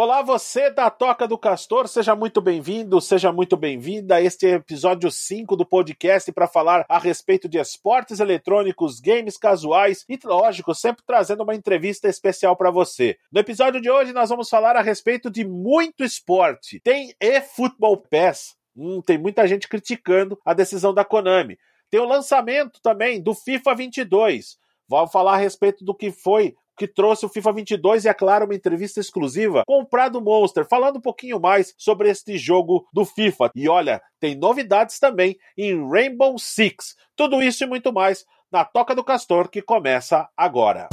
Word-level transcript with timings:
Olá, 0.00 0.22
você 0.22 0.70
da 0.70 0.88
Toca 0.90 1.26
do 1.26 1.36
Castor, 1.36 1.88
seja 1.88 2.14
muito 2.14 2.40
bem-vindo, 2.40 3.00
seja 3.00 3.32
muito 3.32 3.56
bem-vinda 3.56 4.14
a 4.14 4.22
este 4.22 4.46
episódio 4.46 5.10
5 5.10 5.56
do 5.56 5.66
podcast 5.66 6.30
para 6.30 6.46
falar 6.46 6.86
a 6.88 7.00
respeito 7.00 7.48
de 7.48 7.58
esportes 7.58 8.20
eletrônicos, 8.20 9.00
games 9.00 9.36
casuais 9.36 10.04
e, 10.08 10.16
lógico, 10.24 10.72
sempre 10.72 11.02
trazendo 11.04 11.42
uma 11.42 11.52
entrevista 11.56 12.06
especial 12.06 12.54
para 12.54 12.70
você. 12.70 13.18
No 13.32 13.40
episódio 13.40 13.80
de 13.80 13.90
hoje, 13.90 14.12
nós 14.12 14.30
vamos 14.30 14.48
falar 14.48 14.76
a 14.76 14.82
respeito 14.82 15.28
de 15.28 15.44
muito 15.44 16.04
esporte. 16.04 16.78
Tem 16.84 17.12
eFootball 17.20 17.96
Pass. 17.96 18.54
Hum, 18.76 19.02
tem 19.02 19.18
muita 19.18 19.48
gente 19.48 19.66
criticando 19.66 20.38
a 20.44 20.54
decisão 20.54 20.94
da 20.94 21.04
Konami. 21.04 21.58
Tem 21.90 21.98
o 21.98 22.06
lançamento 22.06 22.80
também 22.80 23.20
do 23.20 23.34
FIFA 23.34 23.74
22. 23.74 24.58
Vamos 24.88 25.10
falar 25.10 25.34
a 25.34 25.38
respeito 25.38 25.84
do 25.84 25.92
que 25.92 26.12
foi 26.12 26.54
que 26.78 26.86
trouxe 26.86 27.26
o 27.26 27.28
FIFA 27.28 27.52
22 27.52 28.04
e, 28.04 28.08
é 28.08 28.14
claro, 28.14 28.44
uma 28.44 28.54
entrevista 28.54 29.00
exclusiva 29.00 29.64
com 29.66 29.80
o 29.80 29.86
Prado 29.86 30.20
Monster, 30.20 30.64
falando 30.64 30.96
um 30.96 31.02
pouquinho 31.02 31.40
mais 31.40 31.74
sobre 31.76 32.08
este 32.08 32.38
jogo 32.38 32.86
do 32.92 33.04
FIFA. 33.04 33.50
E 33.54 33.68
olha, 33.68 34.00
tem 34.20 34.34
novidades 34.34 34.98
também 34.98 35.36
em 35.56 35.86
Rainbow 35.90 36.38
Six. 36.38 36.96
Tudo 37.16 37.42
isso 37.42 37.64
e 37.64 37.66
muito 37.66 37.92
mais 37.92 38.24
na 38.50 38.64
Toca 38.64 38.94
do 38.94 39.04
Castor 39.04 39.48
que 39.48 39.60
começa 39.60 40.28
agora. 40.36 40.88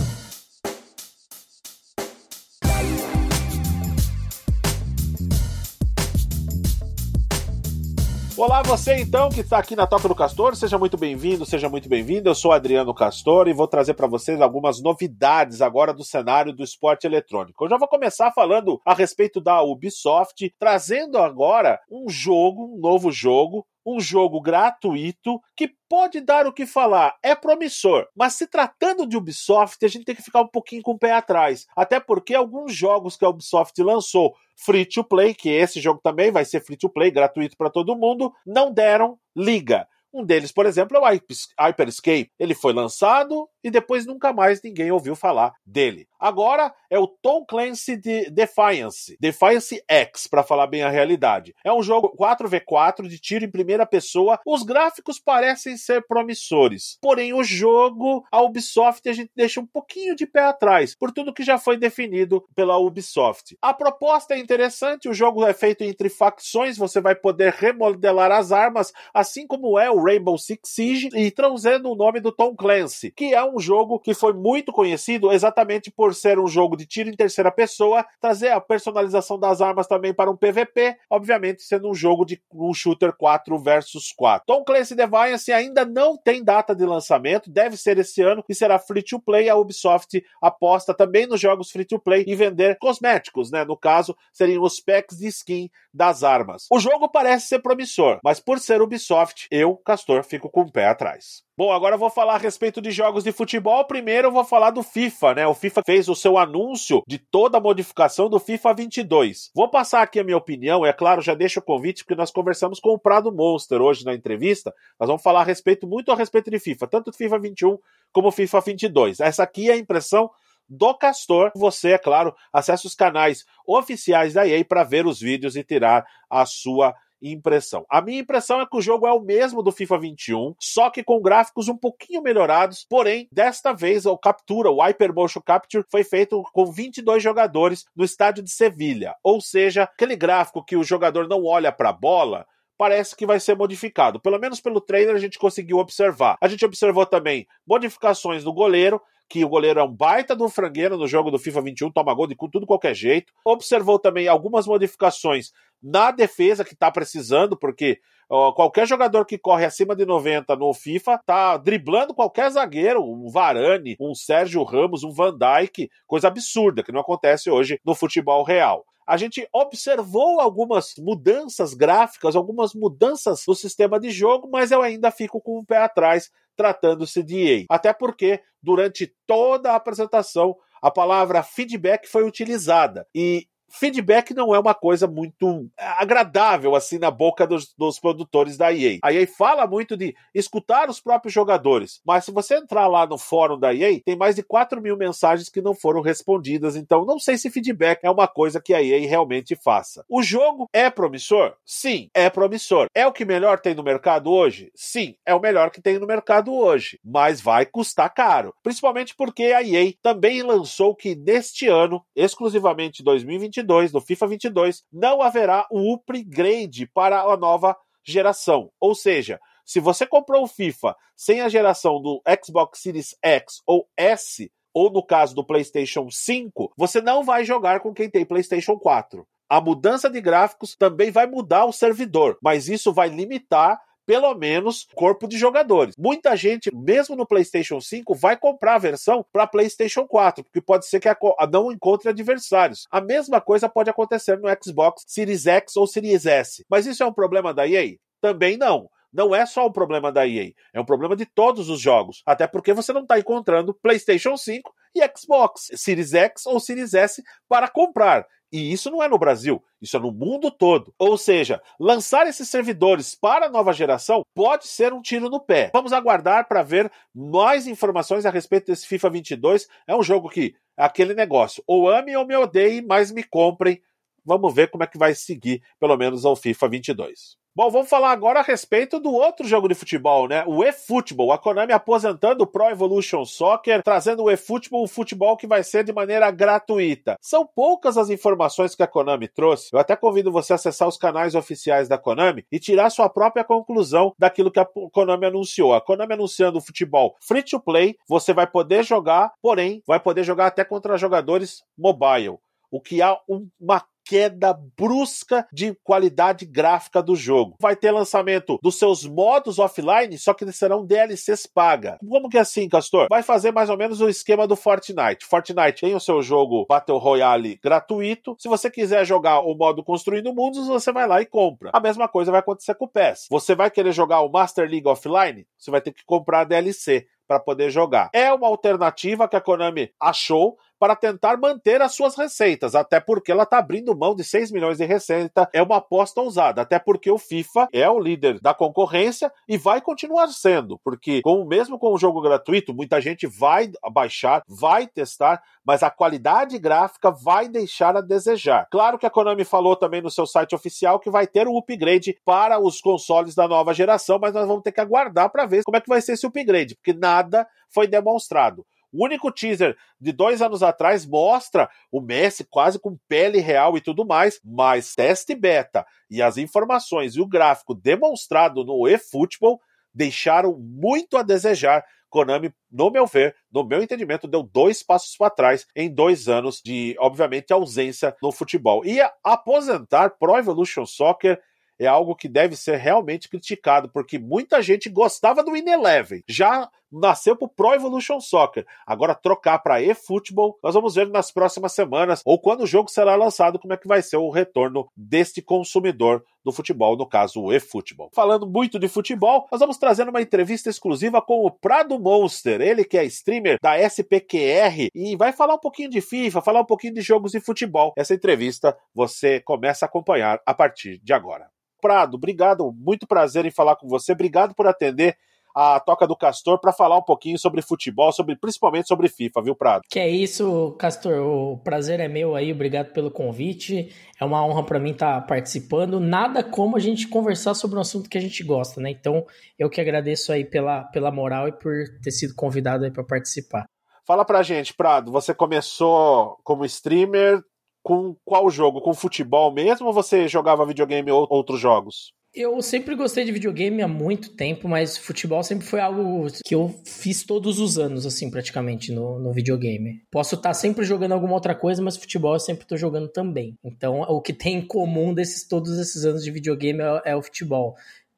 Olá, 8.37 8.61
você 8.61 8.97
então 8.97 9.29
que 9.29 9.39
está 9.39 9.57
aqui 9.57 9.77
na 9.77 9.87
Toca 9.87 10.09
do 10.09 10.13
Castor, 10.13 10.57
seja 10.57 10.77
muito 10.77 10.97
bem-vindo, 10.97 11.45
seja 11.45 11.69
muito 11.69 11.87
bem-vindo. 11.87 12.27
Eu 12.27 12.35
sou 12.35 12.51
Adriano 12.51 12.93
Castor 12.93 13.47
e 13.47 13.53
vou 13.53 13.65
trazer 13.65 13.93
para 13.93 14.07
vocês 14.07 14.41
algumas 14.41 14.81
novidades 14.81 15.61
agora 15.61 15.93
do 15.93 16.03
cenário 16.03 16.51
do 16.51 16.61
esporte 16.61 17.07
eletrônico. 17.07 17.63
Eu 17.63 17.69
já 17.69 17.77
vou 17.77 17.87
começar 17.87 18.33
falando 18.33 18.81
a 18.85 18.93
respeito 18.93 19.39
da 19.39 19.61
Ubisoft, 19.63 20.53
trazendo 20.59 21.17
agora 21.17 21.79
um 21.89 22.09
jogo, 22.09 22.75
um 22.75 22.77
novo 22.77 23.09
jogo, 23.09 23.65
um 23.85 23.99
jogo 23.99 24.41
gratuito 24.41 25.39
que 25.55 25.71
pode 25.87 26.19
dar 26.19 26.47
o 26.47 26.53
que 26.53 26.65
falar, 26.65 27.15
é 27.21 27.35
promissor. 27.35 28.07
Mas 28.15 28.33
se 28.33 28.47
tratando 28.47 29.05
de 29.05 29.15
Ubisoft, 29.15 29.85
a 29.85 29.87
gente 29.87 30.05
tem 30.05 30.15
que 30.15 30.23
ficar 30.23 30.41
um 30.41 30.47
pouquinho 30.47 30.81
com 30.81 30.93
o 30.93 30.99
pé 30.99 31.11
atrás. 31.11 31.67
Até 31.75 31.99
porque 31.99 32.33
alguns 32.33 32.75
jogos 32.75 33.15
que 33.15 33.23
a 33.23 33.29
Ubisoft 33.29 33.79
lançou 33.81 34.35
free 34.55 34.85
to 34.85 35.03
play, 35.03 35.33
que 35.33 35.49
esse 35.49 35.79
jogo 35.79 35.99
também 36.01 36.31
vai 36.31 36.45
ser 36.45 36.61
free 36.61 36.77
to 36.77 36.89
play, 36.89 37.11
gratuito 37.11 37.55
para 37.57 37.69
todo 37.69 37.95
mundo, 37.95 38.33
não 38.45 38.71
deram 38.71 39.19
liga. 39.35 39.87
Um 40.13 40.23
deles, 40.23 40.49
por 40.49 40.65
exemplo, 40.65 40.95
é 40.95 40.99
o 41.01 41.19
Hyperscape. 41.59 42.31
Ele 42.39 42.55
foi 42.55 42.71
lançado 42.71 43.49
e 43.65 43.71
depois 43.71 44.05
nunca 44.05 44.31
mais 44.31 44.61
ninguém 44.61 44.91
ouviu 44.91 45.15
falar 45.15 45.55
dele. 45.65 46.07
Agora 46.19 46.71
é 46.87 46.99
o 46.99 47.07
Tom 47.07 47.43
Clancy 47.43 47.97
de 47.97 48.29
Defiance, 48.29 49.17
Defiance 49.19 49.83
X, 49.87 50.27
para 50.27 50.43
falar 50.43 50.67
bem 50.67 50.83
a 50.83 50.89
realidade. 50.89 51.53
É 51.63 51.73
um 51.73 51.81
jogo 51.81 52.15
4v4 52.15 53.07
de 53.07 53.19
tiro 53.19 53.43
em 53.43 53.49
primeira 53.49 53.85
pessoa. 53.85 54.39
Os 54.45 54.61
gráficos 54.61 55.19
parecem 55.19 55.77
ser 55.77 56.05
promissores, 56.07 56.99
porém 57.01 57.33
o 57.33 57.43
jogo, 57.43 58.23
a 58.31 58.39
Ubisoft, 58.41 59.09
a 59.09 59.13
gente 59.13 59.31
deixa 59.35 59.59
um 59.59 59.65
pouquinho 59.65 60.15
de 60.15 60.27
pé 60.27 60.41
atrás, 60.41 60.95
por 60.95 61.11
tudo 61.11 61.33
que 61.33 61.43
já 61.43 61.57
foi 61.57 61.75
definido 61.75 62.45
pela 62.55 62.77
Ubisoft. 62.77 63.57
A 63.59 63.73
proposta 63.73 64.35
é 64.35 64.39
interessante, 64.39 65.09
o 65.09 65.13
jogo 65.13 65.43
é 65.43 65.53
feito 65.53 65.83
entre 65.83 66.07
facções, 66.07 66.77
você 66.77 67.01
vai 67.01 67.15
poder 67.15 67.51
remodelar 67.53 68.31
as 68.31 68.51
armas, 68.51 68.93
assim 69.11 69.47
como 69.47 69.79
é 69.79 69.89
o 69.89 70.03
Rainbow 70.03 70.37
Six 70.37 70.69
Siege, 70.69 71.09
e 71.15 71.31
trazendo 71.31 71.89
o 71.89 71.95
nome 71.95 72.19
do 72.19 72.31
Tom 72.31 72.55
Clancy, 72.55 73.11
que 73.11 73.33
é 73.33 73.43
um 73.43 73.54
jogo 73.59 73.99
que 73.99 74.13
foi 74.13 74.33
muito 74.33 74.71
conhecido 74.71 75.31
exatamente 75.31 75.91
por 75.91 76.13
ser 76.13 76.39
um 76.39 76.47
jogo 76.47 76.75
de 76.75 76.85
tiro 76.85 77.09
em 77.09 77.15
terceira 77.15 77.51
pessoa, 77.51 78.05
trazer 78.19 78.49
a 78.49 78.61
personalização 78.61 79.39
das 79.39 79.61
armas 79.61 79.87
também 79.87 80.13
para 80.13 80.31
um 80.31 80.35
PVP, 80.35 80.97
obviamente 81.09 81.63
sendo 81.63 81.89
um 81.89 81.93
jogo 81.93 82.25
de 82.25 82.41
um 82.53 82.73
shooter 82.73 83.13
4 83.15 83.57
versus 83.59 84.11
4. 84.15 84.45
Tom 84.45 84.63
Clancy 84.63 84.95
Defiance 84.95 85.51
ainda 85.51 85.85
não 85.85 86.17
tem 86.17 86.43
data 86.43 86.75
de 86.75 86.85
lançamento, 86.85 87.49
deve 87.49 87.77
ser 87.77 87.97
esse 87.97 88.21
ano 88.21 88.43
e 88.47 88.55
será 88.55 88.79
free 88.79 89.03
to 89.03 89.19
play. 89.19 89.49
A 89.49 89.55
Ubisoft 89.55 90.23
aposta 90.41 90.93
também 90.93 91.27
nos 91.27 91.39
jogos 91.39 91.71
free 91.71 91.85
to 91.85 91.99
play 91.99 92.23
e 92.27 92.35
vender 92.35 92.77
cosméticos, 92.79 93.51
né? 93.51 93.63
No 93.65 93.77
caso, 93.77 94.15
seriam 94.33 94.63
os 94.63 94.79
packs 94.79 95.17
de 95.17 95.27
skin 95.27 95.69
das 95.93 96.23
armas. 96.23 96.67
O 96.71 96.79
jogo 96.79 97.09
parece 97.09 97.47
ser 97.47 97.59
promissor, 97.59 98.19
mas 98.23 98.39
por 98.39 98.59
ser 98.59 98.81
Ubisoft, 98.81 99.47
eu, 99.49 99.75
Castor, 99.77 100.23
fico 100.23 100.49
com 100.49 100.61
o 100.61 100.71
pé 100.71 100.87
atrás. 100.87 101.43
Bom, 101.57 101.71
agora 101.71 101.95
eu 101.95 101.99
vou 101.99 102.09
falar 102.09 102.35
a 102.35 102.37
respeito 102.37 102.81
de 102.81 102.91
jogos 102.91 103.23
de 103.23 103.31
futebol. 103.31 103.85
Primeiro 103.85 104.27
eu 104.27 104.31
vou 104.31 104.43
falar 104.43 104.71
do 104.71 104.83
FIFA, 104.83 105.35
né? 105.35 105.47
O 105.47 105.53
FIFA 105.53 105.83
fez 105.85 106.09
o 106.09 106.15
seu 106.15 106.37
anúncio 106.37 107.01
de 107.07 107.17
toda 107.17 107.57
a 107.57 107.61
modificação 107.61 108.29
do 108.29 108.41
FIFA 108.41 108.73
22. 108.73 109.51
Vou 109.55 109.69
passar 109.69 110.01
aqui 110.01 110.19
a 110.19 110.23
minha 110.25 110.35
opinião, 110.35 110.85
é 110.85 110.91
claro, 110.91 111.21
já 111.21 111.33
deixo 111.33 111.61
o 111.61 111.63
convite 111.63 112.03
porque 112.03 112.13
nós 112.13 112.29
conversamos 112.29 112.77
com 112.77 112.89
o 112.89 112.99
Prado 112.99 113.31
Monster 113.31 113.81
hoje 113.81 114.03
na 114.03 114.13
entrevista. 114.13 114.73
Nós 114.99 115.07
vamos 115.07 115.23
falar 115.23 115.41
a 115.41 115.45
respeito 115.45 115.87
muito 115.87 116.11
a 116.11 116.15
respeito 116.15 116.51
de 116.51 116.59
FIFA, 116.59 116.87
tanto 116.87 117.11
do 117.11 117.15
FIFA 117.15 117.39
21 117.39 117.77
como 118.11 118.31
FIFA 118.31 118.59
22. 118.59 119.21
Essa 119.21 119.43
aqui 119.43 119.69
é 119.69 119.75
a 119.75 119.77
impressão 119.77 120.29
do 120.67 120.93
Castor. 120.93 121.51
Você, 121.55 121.91
é 121.91 121.97
claro, 121.97 122.35
acesse 122.51 122.85
os 122.85 122.95
canais 122.95 123.45
oficiais 123.65 124.33
da 124.33 124.45
EA 124.45 124.65
para 124.65 124.83
ver 124.83 125.05
os 125.05 125.21
vídeos 125.21 125.55
e 125.55 125.63
tirar 125.63 126.05
a 126.29 126.45
sua 126.45 126.93
impressão. 127.33 127.85
A 127.89 128.01
minha 128.01 128.19
impressão 128.19 128.61
é 128.61 128.65
que 128.65 128.77
o 128.77 128.81
jogo 128.81 129.07
é 129.07 129.11
o 129.11 129.19
mesmo 129.19 129.63
do 129.63 129.71
FIFA 129.71 129.99
21, 129.99 130.55
só 130.59 130.89
que 130.89 131.03
com 131.03 131.21
gráficos 131.21 131.67
um 131.67 131.77
pouquinho 131.77 132.21
melhorados, 132.21 132.85
porém, 132.89 133.27
desta 133.31 133.73
vez 133.73 134.05
o 134.05 134.17
captura, 134.17 134.69
o 134.69 134.81
Hypermotion 134.81 135.41
Capture, 135.41 135.85
foi 135.89 136.03
feito 136.03 136.43
com 136.53 136.65
22 136.65 137.21
jogadores 137.21 137.85
no 137.95 138.03
estádio 138.03 138.43
de 138.43 138.51
Sevilha, 138.51 139.15
ou 139.23 139.41
seja, 139.41 139.83
aquele 139.83 140.15
gráfico 140.15 140.63
que 140.63 140.75
o 140.75 140.83
jogador 140.83 141.27
não 141.27 141.45
olha 141.45 141.71
para 141.71 141.89
a 141.89 141.93
bola, 141.93 142.45
parece 142.77 143.15
que 143.15 143.25
vai 143.25 143.39
ser 143.39 143.55
modificado. 143.55 144.19
Pelo 144.19 144.39
menos 144.39 144.59
pelo 144.59 144.81
trailer 144.81 145.15
a 145.15 145.19
gente 145.19 145.39
conseguiu 145.39 145.77
observar. 145.77 146.37
A 146.41 146.47
gente 146.47 146.65
observou 146.65 147.05
também 147.05 147.47
modificações 147.65 148.43
no 148.43 148.53
goleiro, 148.53 149.01
que 149.27 149.43
o 149.43 149.49
goleiro 149.49 149.79
é 149.79 149.83
um 149.83 149.91
baita 149.91 150.35
do 150.35 150.47
frangueiro 150.47 150.97
no 150.97 151.07
jogo 151.07 151.31
do 151.31 151.39
FIFA 151.39 151.61
21, 151.63 151.91
toma 151.91 152.13
gol 152.13 152.27
de 152.27 152.35
tudo 152.35 152.65
qualquer 152.65 152.93
jeito. 152.93 153.33
Observou 153.43 153.97
também 153.97 154.27
algumas 154.27 154.67
modificações 154.67 155.51
na 155.81 156.11
defesa 156.11 156.63
que 156.63 156.73
está 156.73 156.91
precisando, 156.91 157.57
porque 157.57 157.99
ó, 158.29 158.51
qualquer 158.51 158.87
jogador 158.87 159.25
que 159.25 159.37
corre 159.37 159.65
acima 159.65 159.95
de 159.95 160.05
90 160.05 160.55
no 160.55 160.73
FIFA 160.73 161.19
tá 161.25 161.57
driblando 161.57 162.13
qualquer 162.13 162.49
zagueiro, 162.51 163.03
um 163.03 163.29
Varane, 163.29 163.95
um 163.99 164.13
Sérgio 164.13 164.63
Ramos, 164.63 165.03
um 165.03 165.11
Van 165.11 165.35
Dijk, 165.35 165.89
coisa 166.05 166.27
absurda 166.27 166.83
que 166.83 166.91
não 166.91 167.01
acontece 167.01 167.49
hoje 167.49 167.79
no 167.83 167.95
futebol 167.95 168.43
real 168.43 168.85
a 169.05 169.17
gente 169.17 169.47
observou 169.53 170.39
algumas 170.39 170.95
mudanças 170.97 171.73
gráficas, 171.73 172.35
algumas 172.35 172.73
mudanças 172.73 173.43
no 173.47 173.53
sistema 173.53 173.99
de 173.99 174.09
jogo, 174.09 174.49
mas 174.51 174.71
eu 174.71 174.81
ainda 174.81 175.11
fico 175.11 175.39
com 175.39 175.59
o 175.59 175.65
pé 175.65 175.77
atrás 175.77 176.31
tratando-se 176.55 177.21
de 177.21 177.37
EA. 177.37 177.65
Até 177.69 177.93
porque, 177.93 178.41
durante 178.61 179.13
toda 179.27 179.71
a 179.71 179.75
apresentação, 179.75 180.55
a 180.81 180.89
palavra 180.89 181.43
feedback 181.43 182.07
foi 182.07 182.23
utilizada. 182.23 183.07
E 183.13 183.47
feedback 183.69 184.33
não 184.33 184.53
é 184.53 184.59
uma 184.59 184.73
coisa 184.73 185.07
muito 185.07 185.69
agradável 185.77 186.75
assim 186.75 186.97
na 186.97 187.11
boca 187.11 187.45
dos, 187.45 187.73
dos, 187.77 187.99
produtores 187.99 188.57
da 188.57 188.73
EA. 188.73 188.99
A 189.03 189.11
EA 189.11 189.27
fala 189.27 189.65
muito 189.67 189.97
de 189.97 190.15
escutar 190.33 190.89
os 190.89 190.99
próprios 190.99 191.33
jogadores, 191.33 192.01
mas 192.05 192.25
se 192.25 192.31
você 192.31 192.55
entrar 192.55 192.87
lá 192.87 193.05
no 193.05 193.17
fórum 193.17 193.59
da 193.59 193.73
EA, 193.73 193.99
tem 194.03 194.15
mais 194.15 194.35
de 194.35 194.43
4 194.43 194.81
mil 194.81 194.97
mensagens 194.97 195.49
que 195.49 195.61
não 195.61 195.73
foram 195.73 196.01
respondidas, 196.01 196.75
então 196.75 197.05
não 197.05 197.19
sei 197.19 197.37
se 197.37 197.49
feedback 197.49 197.99
é 198.03 198.09
uma 198.09 198.27
coisa 198.27 198.61
que 198.61 198.73
a 198.73 198.81
EA 198.81 199.07
realmente 199.07 199.55
faça. 199.55 200.05
O 200.07 200.21
jogo 200.21 200.69
é 200.71 200.89
promissor? 200.89 201.55
Sim, 201.65 202.09
é 202.13 202.29
promissor. 202.29 202.87
É 202.93 203.07
o 203.07 203.13
que 203.13 203.25
melhor 203.25 203.59
tem 203.59 203.73
no 203.73 203.83
mercado 203.83 204.31
hoje? 204.31 204.71
Sim, 204.75 205.15
é 205.25 205.33
o 205.33 205.39
melhor 205.39 205.71
que 205.71 205.81
tem 205.81 205.99
no 205.99 206.07
mercado 206.07 206.53
hoje, 206.53 206.99
mas 207.03 207.41
vai 207.41 207.65
custar 207.65 208.13
caro, 208.13 208.53
principalmente 208.61 209.15
porque 209.15 209.45
a 209.45 209.63
EA 209.63 209.93
também 210.01 210.41
lançou 210.43 210.95
que 210.95 211.15
neste 211.15 211.67
ano, 211.67 212.03
exclusivamente 212.15 213.03
2022, 213.03 213.54
22, 213.55 213.93
no 213.93 214.01
FIFA 214.01 214.27
22, 214.27 214.83
não 214.91 215.21
haverá 215.21 215.65
o 215.71 215.93
upgrade 215.93 216.87
para 216.87 217.21
a 217.21 217.37
nova 217.37 217.75
geração. 218.03 218.69
Ou 218.79 218.93
seja, 218.93 219.39
se 219.65 219.79
você 219.79 220.05
comprou 220.05 220.43
o 220.43 220.47
FIFA 220.47 220.95
sem 221.15 221.41
a 221.41 221.49
geração 221.49 222.01
do 222.01 222.21
Xbox 222.43 222.81
Series 222.81 223.15
X 223.23 223.61
ou 223.65 223.87
S, 223.97 224.51
ou 224.73 224.91
no 224.91 225.05
caso 225.05 225.33
do 225.33 225.45
PlayStation 225.45 226.09
5, 226.11 226.73
você 226.77 227.01
não 227.01 227.23
vai 227.23 227.45
jogar 227.45 227.79
com 227.79 227.93
quem 227.93 228.09
tem 228.09 228.25
PlayStation 228.25 228.77
4. 228.77 229.25
A 229.49 229.61
mudança 229.61 230.09
de 230.09 230.19
gráficos 230.19 230.75
também 230.75 231.11
vai 231.11 231.27
mudar 231.27 231.65
o 231.65 231.71
servidor, 231.71 232.37
mas 232.41 232.67
isso 232.67 232.91
vai 232.91 233.09
limitar 233.09 233.79
pelo 234.05 234.33
menos 234.35 234.87
corpo 234.95 235.27
de 235.27 235.37
jogadores. 235.37 235.95
Muita 235.97 236.35
gente, 236.35 236.73
mesmo 236.73 237.15
no 237.15 237.25
PlayStation 237.25 237.81
5, 237.81 238.13
vai 238.15 238.37
comprar 238.37 238.75
a 238.75 238.79
versão 238.79 239.25
para 239.31 239.47
PlayStation 239.47 240.05
4, 240.07 240.43
porque 240.43 240.61
pode 240.61 240.85
ser 240.85 240.99
que 240.99 241.09
a, 241.09 241.17
não 241.51 241.71
encontre 241.71 242.09
adversários. 242.09 242.87
A 242.91 243.01
mesma 243.01 243.41
coisa 243.41 243.69
pode 243.69 243.89
acontecer 243.89 244.39
no 244.39 244.49
Xbox 244.63 245.03
Series 245.07 245.47
X 245.47 245.75
ou 245.75 245.87
Series 245.87 246.25
S. 246.25 246.65
Mas 246.69 246.85
isso 246.85 247.03
é 247.03 247.05
um 247.05 247.13
problema 247.13 247.53
da 247.53 247.67
EA? 247.67 247.95
Também 248.21 248.57
não 248.57 248.89
não 249.15 249.33
é 249.33 249.45
só 249.45 249.65
um 249.65 249.71
problema 249.71 250.11
da 250.11 250.27
EA, 250.27 250.51
é 250.73 250.79
um 250.79 250.83
problema 250.83 251.15
de 251.15 251.25
todos 251.25 251.69
os 251.69 251.79
jogos. 251.79 252.21
Até 252.25 252.45
porque 252.45 252.73
você 252.73 252.91
não 252.91 253.03
está 253.03 253.17
encontrando 253.17 253.73
PlayStation 253.73 254.35
5 254.35 254.73
e 254.93 255.01
Xbox 255.17 255.69
Series 255.75 256.13
X 256.13 256.45
ou 256.45 256.59
Series 256.59 256.93
S 256.93 257.23
para 257.47 257.69
comprar. 257.69 258.27
E 258.55 258.71
isso 258.71 258.89
não 258.89 259.03
é 259.03 259.09
no 259.09 259.17
Brasil, 259.17 259.61
isso 259.81 259.97
é 259.97 259.99
no 259.99 260.13
mundo 260.13 260.49
todo. 260.49 260.93
Ou 260.97 261.17
seja, 261.17 261.61
lançar 261.77 262.25
esses 262.25 262.47
servidores 262.47 263.13
para 263.13 263.47
a 263.47 263.49
nova 263.49 263.73
geração 263.73 264.25
pode 264.33 264.65
ser 264.65 264.93
um 264.93 265.01
tiro 265.01 265.29
no 265.29 265.41
pé. 265.41 265.71
Vamos 265.73 265.91
aguardar 265.91 266.47
para 266.47 266.63
ver 266.63 266.89
mais 267.13 267.67
informações 267.67 268.25
a 268.25 268.29
respeito 268.29 268.67
desse 268.67 268.87
FIFA 268.87 269.09
22. 269.09 269.67
É 269.85 269.93
um 269.93 270.01
jogo 270.01 270.29
que 270.29 270.55
aquele 270.77 271.13
negócio, 271.13 271.61
ou 271.67 271.89
ame 271.89 272.15
ou 272.15 272.25
me 272.25 272.33
odeie, 272.33 272.81
mas 272.81 273.11
me 273.11 273.25
comprem. 273.25 273.81
Vamos 274.23 274.55
ver 274.55 274.71
como 274.71 274.85
é 274.85 274.87
que 274.87 274.97
vai 274.97 275.13
seguir, 275.13 275.61
pelo 275.77 275.97
menos 275.97 276.23
ao 276.23 276.37
FIFA 276.37 276.69
22. 276.69 277.35
Bom, 277.57 277.71
vamos 277.71 277.87
falar 277.87 278.11
agora 278.11 278.41
a 278.41 278.43
respeito 278.43 278.99
do 278.99 279.13
outro 279.13 279.47
jogo 279.47 279.69
de 279.69 279.75
futebol, 279.75 280.27
né? 280.27 280.43
O 280.45 280.61
eFootball. 280.61 281.31
A 281.31 281.37
Konami 281.37 281.71
aposentando 281.71 282.43
o 282.43 282.47
Pro 282.47 282.69
Evolution 282.69 283.23
Soccer, 283.23 283.81
trazendo 283.81 284.23
o 284.23 284.29
eFootball, 284.29 284.83
o 284.83 284.89
futebol 284.89 285.37
que 285.37 285.47
vai 285.47 285.63
ser 285.63 285.85
de 285.85 285.93
maneira 285.93 286.29
gratuita. 286.31 287.17
São 287.21 287.47
poucas 287.47 287.97
as 287.97 288.09
informações 288.09 288.75
que 288.75 288.83
a 288.83 288.87
Konami 288.87 289.29
trouxe. 289.29 289.69
Eu 289.71 289.79
até 289.79 289.95
convido 289.95 290.33
você 290.33 290.51
a 290.51 290.55
acessar 290.57 290.85
os 290.85 290.97
canais 290.97 291.33
oficiais 291.33 291.87
da 291.87 291.97
Konami 291.97 292.45
e 292.51 292.59
tirar 292.59 292.89
sua 292.89 293.07
própria 293.07 293.45
conclusão 293.45 294.13
daquilo 294.19 294.51
que 294.51 294.59
a 294.59 294.65
Konami 294.91 295.25
anunciou. 295.25 295.73
A 295.73 295.79
Konami 295.79 296.11
anunciando 296.11 296.57
o 296.57 296.61
futebol 296.61 297.15
free 297.21 297.41
to 297.41 297.57
play, 297.57 297.95
você 298.05 298.33
vai 298.33 298.47
poder 298.47 298.83
jogar, 298.83 299.31
porém, 299.41 299.81
vai 299.87 300.01
poder 300.01 300.25
jogar 300.25 300.47
até 300.47 300.65
contra 300.65 300.97
jogadores 300.97 301.63
mobile 301.77 302.37
o 302.75 302.81
que 302.81 303.01
há 303.01 303.17
uma 303.25 303.81
queda 304.05 304.57
brusca 304.77 305.47
de 305.51 305.73
qualidade 305.83 306.45
gráfica 306.45 307.01
do 307.01 307.15
jogo. 307.15 307.55
Vai 307.59 307.75
ter 307.75 307.91
lançamento 307.91 308.59
dos 308.61 308.77
seus 308.77 309.05
modos 309.05 309.57
offline, 309.57 310.17
só 310.17 310.33
que 310.33 310.43
eles 310.43 310.55
serão 310.55 310.85
DLCs 310.85 311.47
paga. 311.47 311.97
Como 312.07 312.29
que 312.29 312.37
é 312.37 312.41
assim, 312.41 312.69
Castor? 312.69 313.07
Vai 313.09 313.23
fazer 313.23 313.51
mais 313.51 313.69
ou 313.69 313.77
menos 313.77 313.99
o 314.01 314.07
esquema 314.07 314.47
do 314.47 314.55
Fortnite. 314.55 315.25
Fortnite 315.25 315.81
tem 315.81 315.95
o 315.95 315.99
seu 315.99 316.21
jogo 316.21 316.65
Battle 316.69 316.99
Royale 316.99 317.59
gratuito. 317.61 318.35
Se 318.39 318.47
você 318.47 318.69
quiser 318.69 319.05
jogar 319.05 319.39
o 319.39 319.55
modo 319.55 319.83
Construindo 319.83 320.33
Mundos, 320.33 320.67
você 320.67 320.91
vai 320.91 321.07
lá 321.07 321.21
e 321.21 321.25
compra. 321.25 321.71
A 321.73 321.79
mesma 321.79 322.07
coisa 322.07 322.31
vai 322.31 322.39
acontecer 322.39 322.75
com 322.75 322.85
o 322.85 322.89
PES. 322.89 323.27
Você 323.29 323.55
vai 323.55 323.71
querer 323.71 323.91
jogar 323.91 324.21
o 324.21 324.29
Master 324.29 324.69
League 324.69 324.87
Offline? 324.87 325.47
Você 325.57 325.71
vai 325.71 325.81
ter 325.81 325.91
que 325.91 326.05
comprar 326.05 326.41
a 326.41 326.43
DLC 326.43 327.07
para 327.27 327.39
poder 327.39 327.69
jogar. 327.69 328.09
É 328.13 328.31
uma 328.31 328.47
alternativa 328.47 329.27
que 329.27 329.35
a 329.35 329.41
Konami 329.41 329.91
achou 329.99 330.57
para 330.79 330.95
tentar 330.95 331.37
manter 331.37 331.81
as 331.81 331.93
suas 331.93 332.15
receitas, 332.15 332.75
até 332.75 332.99
porque 332.99 333.31
ela 333.31 333.43
está 333.43 333.57
abrindo 333.57 333.95
mão 333.95 334.15
de 334.15 334.23
6 334.23 334.51
milhões 334.51 334.77
de 334.77 334.85
receita. 334.85 335.49
É 335.53 335.61
uma 335.61 335.77
aposta 335.77 336.21
ousada, 336.21 336.61
até 336.61 336.79
porque 336.79 337.09
o 337.09 337.17
FIFA 337.17 337.67
é 337.71 337.89
o 337.89 337.99
líder 337.99 338.39
da 338.39 338.53
concorrência 338.53 339.31
e 339.47 339.57
vai 339.57 339.81
continuar 339.81 340.27
sendo, 340.27 340.79
porque 340.83 341.21
com, 341.21 341.45
mesmo 341.45 341.79
com 341.79 341.93
o 341.93 341.97
jogo 341.97 342.21
gratuito, 342.21 342.73
muita 342.73 342.99
gente 342.99 343.27
vai 343.27 343.71
baixar, 343.91 344.43
vai 344.47 344.87
testar, 344.87 345.41
mas 345.65 345.83
a 345.83 345.89
qualidade 345.89 346.57
gráfica 346.59 347.11
vai 347.11 347.47
deixar 347.47 347.95
a 347.95 348.01
desejar. 348.01 348.67
Claro 348.69 348.97
que 348.97 349.05
a 349.05 349.09
Konami 349.09 349.43
falou 349.43 349.75
também 349.75 350.01
no 350.01 350.11
seu 350.11 350.25
site 350.25 350.55
oficial 350.55 350.99
que 350.99 351.09
vai 351.09 351.27
ter 351.27 351.47
um 351.47 351.57
upgrade 351.57 352.17
para 352.25 352.59
os 352.59 352.81
consoles 352.81 353.35
da 353.35 353.47
nova 353.47 353.73
geração, 353.73 354.19
mas 354.19 354.33
nós 354.33 354.47
vamos 354.47 354.63
ter 354.63 354.71
que 354.71 354.81
aguardar 354.81 355.29
para 355.29 355.45
ver 355.45 355.63
como 355.63 355.77
é 355.77 355.81
que 355.81 355.89
vai 355.89 356.01
ser 356.01 356.13
esse 356.13 356.25
upgrade, 356.25 356.75
porque 356.75 356.93
nada 356.93 357.47
foi 357.69 357.87
demonstrado. 357.87 358.65
O 358.95 359.03
único 359.03 359.29
teaser 359.29 359.77
de 359.99 360.13
dois 360.13 360.41
anos 360.41 360.63
atrás 360.63 361.05
mostra 361.05 361.69
o 361.91 361.99
Messi 361.99 362.45
quase 362.45 362.79
com 362.79 362.97
pele 363.09 363.39
real 363.39 363.75
e 363.75 363.81
tudo 363.81 364.05
mais, 364.05 364.39
mas 364.41 364.95
teste 364.95 365.35
beta 365.35 365.85
e 366.09 366.21
as 366.21 366.37
informações 366.37 367.15
e 367.15 367.21
o 367.21 367.27
gráfico 367.27 367.75
demonstrado 367.75 368.63
no 368.63 368.87
eFootball 368.87 369.59
deixaram 369.93 370.57
muito 370.57 371.17
a 371.17 371.23
desejar. 371.23 371.83
Konami, 372.09 372.53
no 372.71 372.89
meu 372.89 373.05
ver, 373.05 373.35
no 373.51 373.65
meu 373.65 373.83
entendimento, 373.83 374.27
deu 374.27 374.41
dois 374.41 374.81
passos 374.81 375.17
para 375.17 375.29
trás 375.29 375.67
em 375.75 375.93
dois 375.93 376.29
anos 376.29 376.61
de, 376.63 376.95
obviamente, 376.97 377.51
ausência 377.51 378.15
no 378.21 378.31
futebol. 378.31 378.85
E 378.85 379.01
aposentar 379.21 380.11
Pro 380.11 380.37
Evolution 380.37 380.85
Soccer 380.85 381.41
é 381.79 381.87
algo 381.87 382.15
que 382.15 382.27
deve 382.27 382.55
ser 382.55 382.77
realmente 382.77 383.29
criticado, 383.29 383.89
porque 383.89 384.17
muita 384.17 384.61
gente 384.61 384.89
gostava 384.89 385.43
do 385.43 385.55
In 385.55 385.69
Eleven, 385.69 386.23
já 386.27 386.69
nasceu 386.91 387.35
pro 387.35 387.47
Pro 387.47 387.73
Evolution 387.73 388.19
Soccer. 388.19 388.65
Agora 388.85 389.15
trocar 389.15 389.59
para 389.59 389.81
eFootball, 389.81 390.57
nós 390.63 390.73
vamos 390.73 390.95
ver 390.95 391.09
nas 391.09 391.31
próximas 391.31 391.73
semanas 391.73 392.21
ou 392.25 392.39
quando 392.39 392.61
o 392.61 392.67
jogo 392.67 392.89
será 392.89 393.15
lançado 393.15 393.59
como 393.59 393.73
é 393.73 393.77
que 393.77 393.87
vai 393.87 394.01
ser 394.01 394.17
o 394.17 394.29
retorno 394.29 394.87
deste 394.95 395.41
consumidor 395.41 396.23
do 396.43 396.51
futebol, 396.51 396.95
no 396.95 397.07
caso 397.07 397.41
o 397.41 397.51
eFootball. 397.51 398.11
Falando 398.13 398.47
muito 398.47 398.77
de 398.77 398.87
futebol, 398.87 399.47
nós 399.51 399.59
vamos 399.59 399.77
trazer 399.77 400.07
uma 400.07 400.21
entrevista 400.21 400.69
exclusiva 400.69 401.21
com 401.21 401.43
o 401.43 401.51
Prado 401.51 401.99
Monster, 401.99 402.61
ele 402.61 402.83
que 402.83 402.97
é 402.97 403.03
streamer 403.05 403.57
da 403.61 403.77
SPQR 403.79 404.89
e 404.93 405.15
vai 405.15 405.33
falar 405.33 405.55
um 405.55 405.59
pouquinho 405.59 405.89
de 405.89 406.01
FIFA, 406.01 406.41
falar 406.41 406.61
um 406.61 406.65
pouquinho 406.65 406.93
de 406.93 407.01
jogos 407.01 407.31
de 407.31 407.39
futebol. 407.39 407.93
Essa 407.97 408.13
entrevista 408.13 408.77
você 408.93 409.39
começa 409.39 409.85
a 409.85 409.87
acompanhar 409.87 410.39
a 410.45 410.53
partir 410.53 410.99
de 411.03 411.13
agora. 411.13 411.49
Prado, 411.85 412.15
obrigado, 412.15 412.73
muito 412.75 413.05
prazer 413.05 413.45
em 413.45 413.51
falar 413.51 413.75
com 413.75 413.87
você, 413.87 414.13
obrigado 414.13 414.55
por 414.55 414.65
atender 414.65 415.15
a 415.55 415.79
Toca 415.79 416.07
do 416.07 416.15
Castor 416.15 416.59
para 416.59 416.73
falar 416.73 416.97
um 416.97 417.03
pouquinho 417.03 417.37
sobre 417.37 417.61
futebol, 417.61 418.11
sobre 418.11 418.35
principalmente 418.35 418.87
sobre 418.87 419.07
FIFA, 419.07 419.43
viu, 419.43 419.55
Prado? 419.55 419.83
Que 419.87 419.99
é 419.99 420.09
isso, 420.09 420.71
Castor. 420.79 421.13
O 421.21 421.59
prazer 421.59 421.99
é 421.99 422.07
meu 422.07 422.35
aí, 422.35 422.51
obrigado 422.51 422.91
pelo 422.91 423.11
convite. 423.11 423.93
É 424.19 424.25
uma 424.25 424.43
honra 424.43 424.63
para 424.63 424.79
mim 424.79 424.93
estar 424.93 425.21
tá 425.21 425.27
participando. 425.27 425.99
Nada 425.99 426.43
como 426.43 426.75
a 426.75 426.79
gente 426.79 427.07
conversar 427.07 427.53
sobre 427.53 427.77
um 427.77 427.81
assunto 427.81 428.09
que 428.09 428.17
a 428.17 428.21
gente 428.21 428.43
gosta, 428.43 428.81
né? 428.81 428.89
Então, 428.89 429.23
eu 429.59 429.69
que 429.69 429.79
agradeço 429.79 430.31
aí 430.33 430.43
pela, 430.43 430.85
pela 430.85 431.11
moral 431.11 431.47
e 431.47 431.51
por 431.51 431.71
ter 432.01 432.11
sido 432.11 432.33
convidado 432.33 432.83
aí 432.83 432.89
para 432.89 433.03
participar. 433.03 433.67
Fala 434.07 434.25
pra 434.25 434.41
gente, 434.41 434.73
Prado, 434.73 435.11
você 435.11 435.35
começou 435.35 436.35
como 436.43 436.65
streamer, 436.65 437.43
com 437.85 438.15
qual 438.25 438.49
jogo? 438.49 438.81
Com 438.81 438.95
futebol 438.95 439.53
mesmo 439.53 439.85
ou 439.85 439.93
você 439.93 440.27
jogava 440.27 440.65
videogame 440.65 441.11
ou 441.11 441.27
outros 441.29 441.59
jogos? 441.59 442.11
Eu 442.33 442.59
sempre 442.61 442.95
gostei 442.95 443.23
de 443.23 443.31
videogame 443.31 443.81
há 443.81 443.87
muito 443.87 444.35
tempo, 444.35 444.67
mas 444.67 444.97
futebol 444.97 445.41
sempre 445.43 445.65
foi 445.65 445.79
algo 445.79 446.27
que 446.43 446.55
eu 446.55 446.73
fiz 446.83 447.23
todos 447.23 447.59
os 447.59 447.77
anos, 447.77 448.05
assim, 448.05 448.29
praticamente, 448.29 448.91
no, 448.91 449.19
no 449.19 449.31
videogame. 449.31 450.01
Posso 450.11 450.35
estar 450.35 450.53
sempre 450.53 450.83
jogando 450.83 451.13
alguma 451.13 451.33
outra 451.33 451.55
coisa, 451.55 451.81
mas 451.81 451.95
futebol 451.95 452.33
eu 452.33 452.39
sempre 452.39 452.63
estou 452.63 452.77
jogando 452.77 453.07
também. 453.07 453.55
Então, 453.63 454.01
o 454.01 454.19
que 454.19 454.33
tem 454.33 454.55
em 454.55 454.67
comum 454.67 455.13
desses 455.13 455.47
todos 455.47 455.77
esses 455.77 456.03
anos 456.03 456.23
de 456.25 456.31
videogame 456.31 456.81
é, 456.81 457.11
é 457.11 457.15
o 457.15 457.21
futebol 457.21 457.75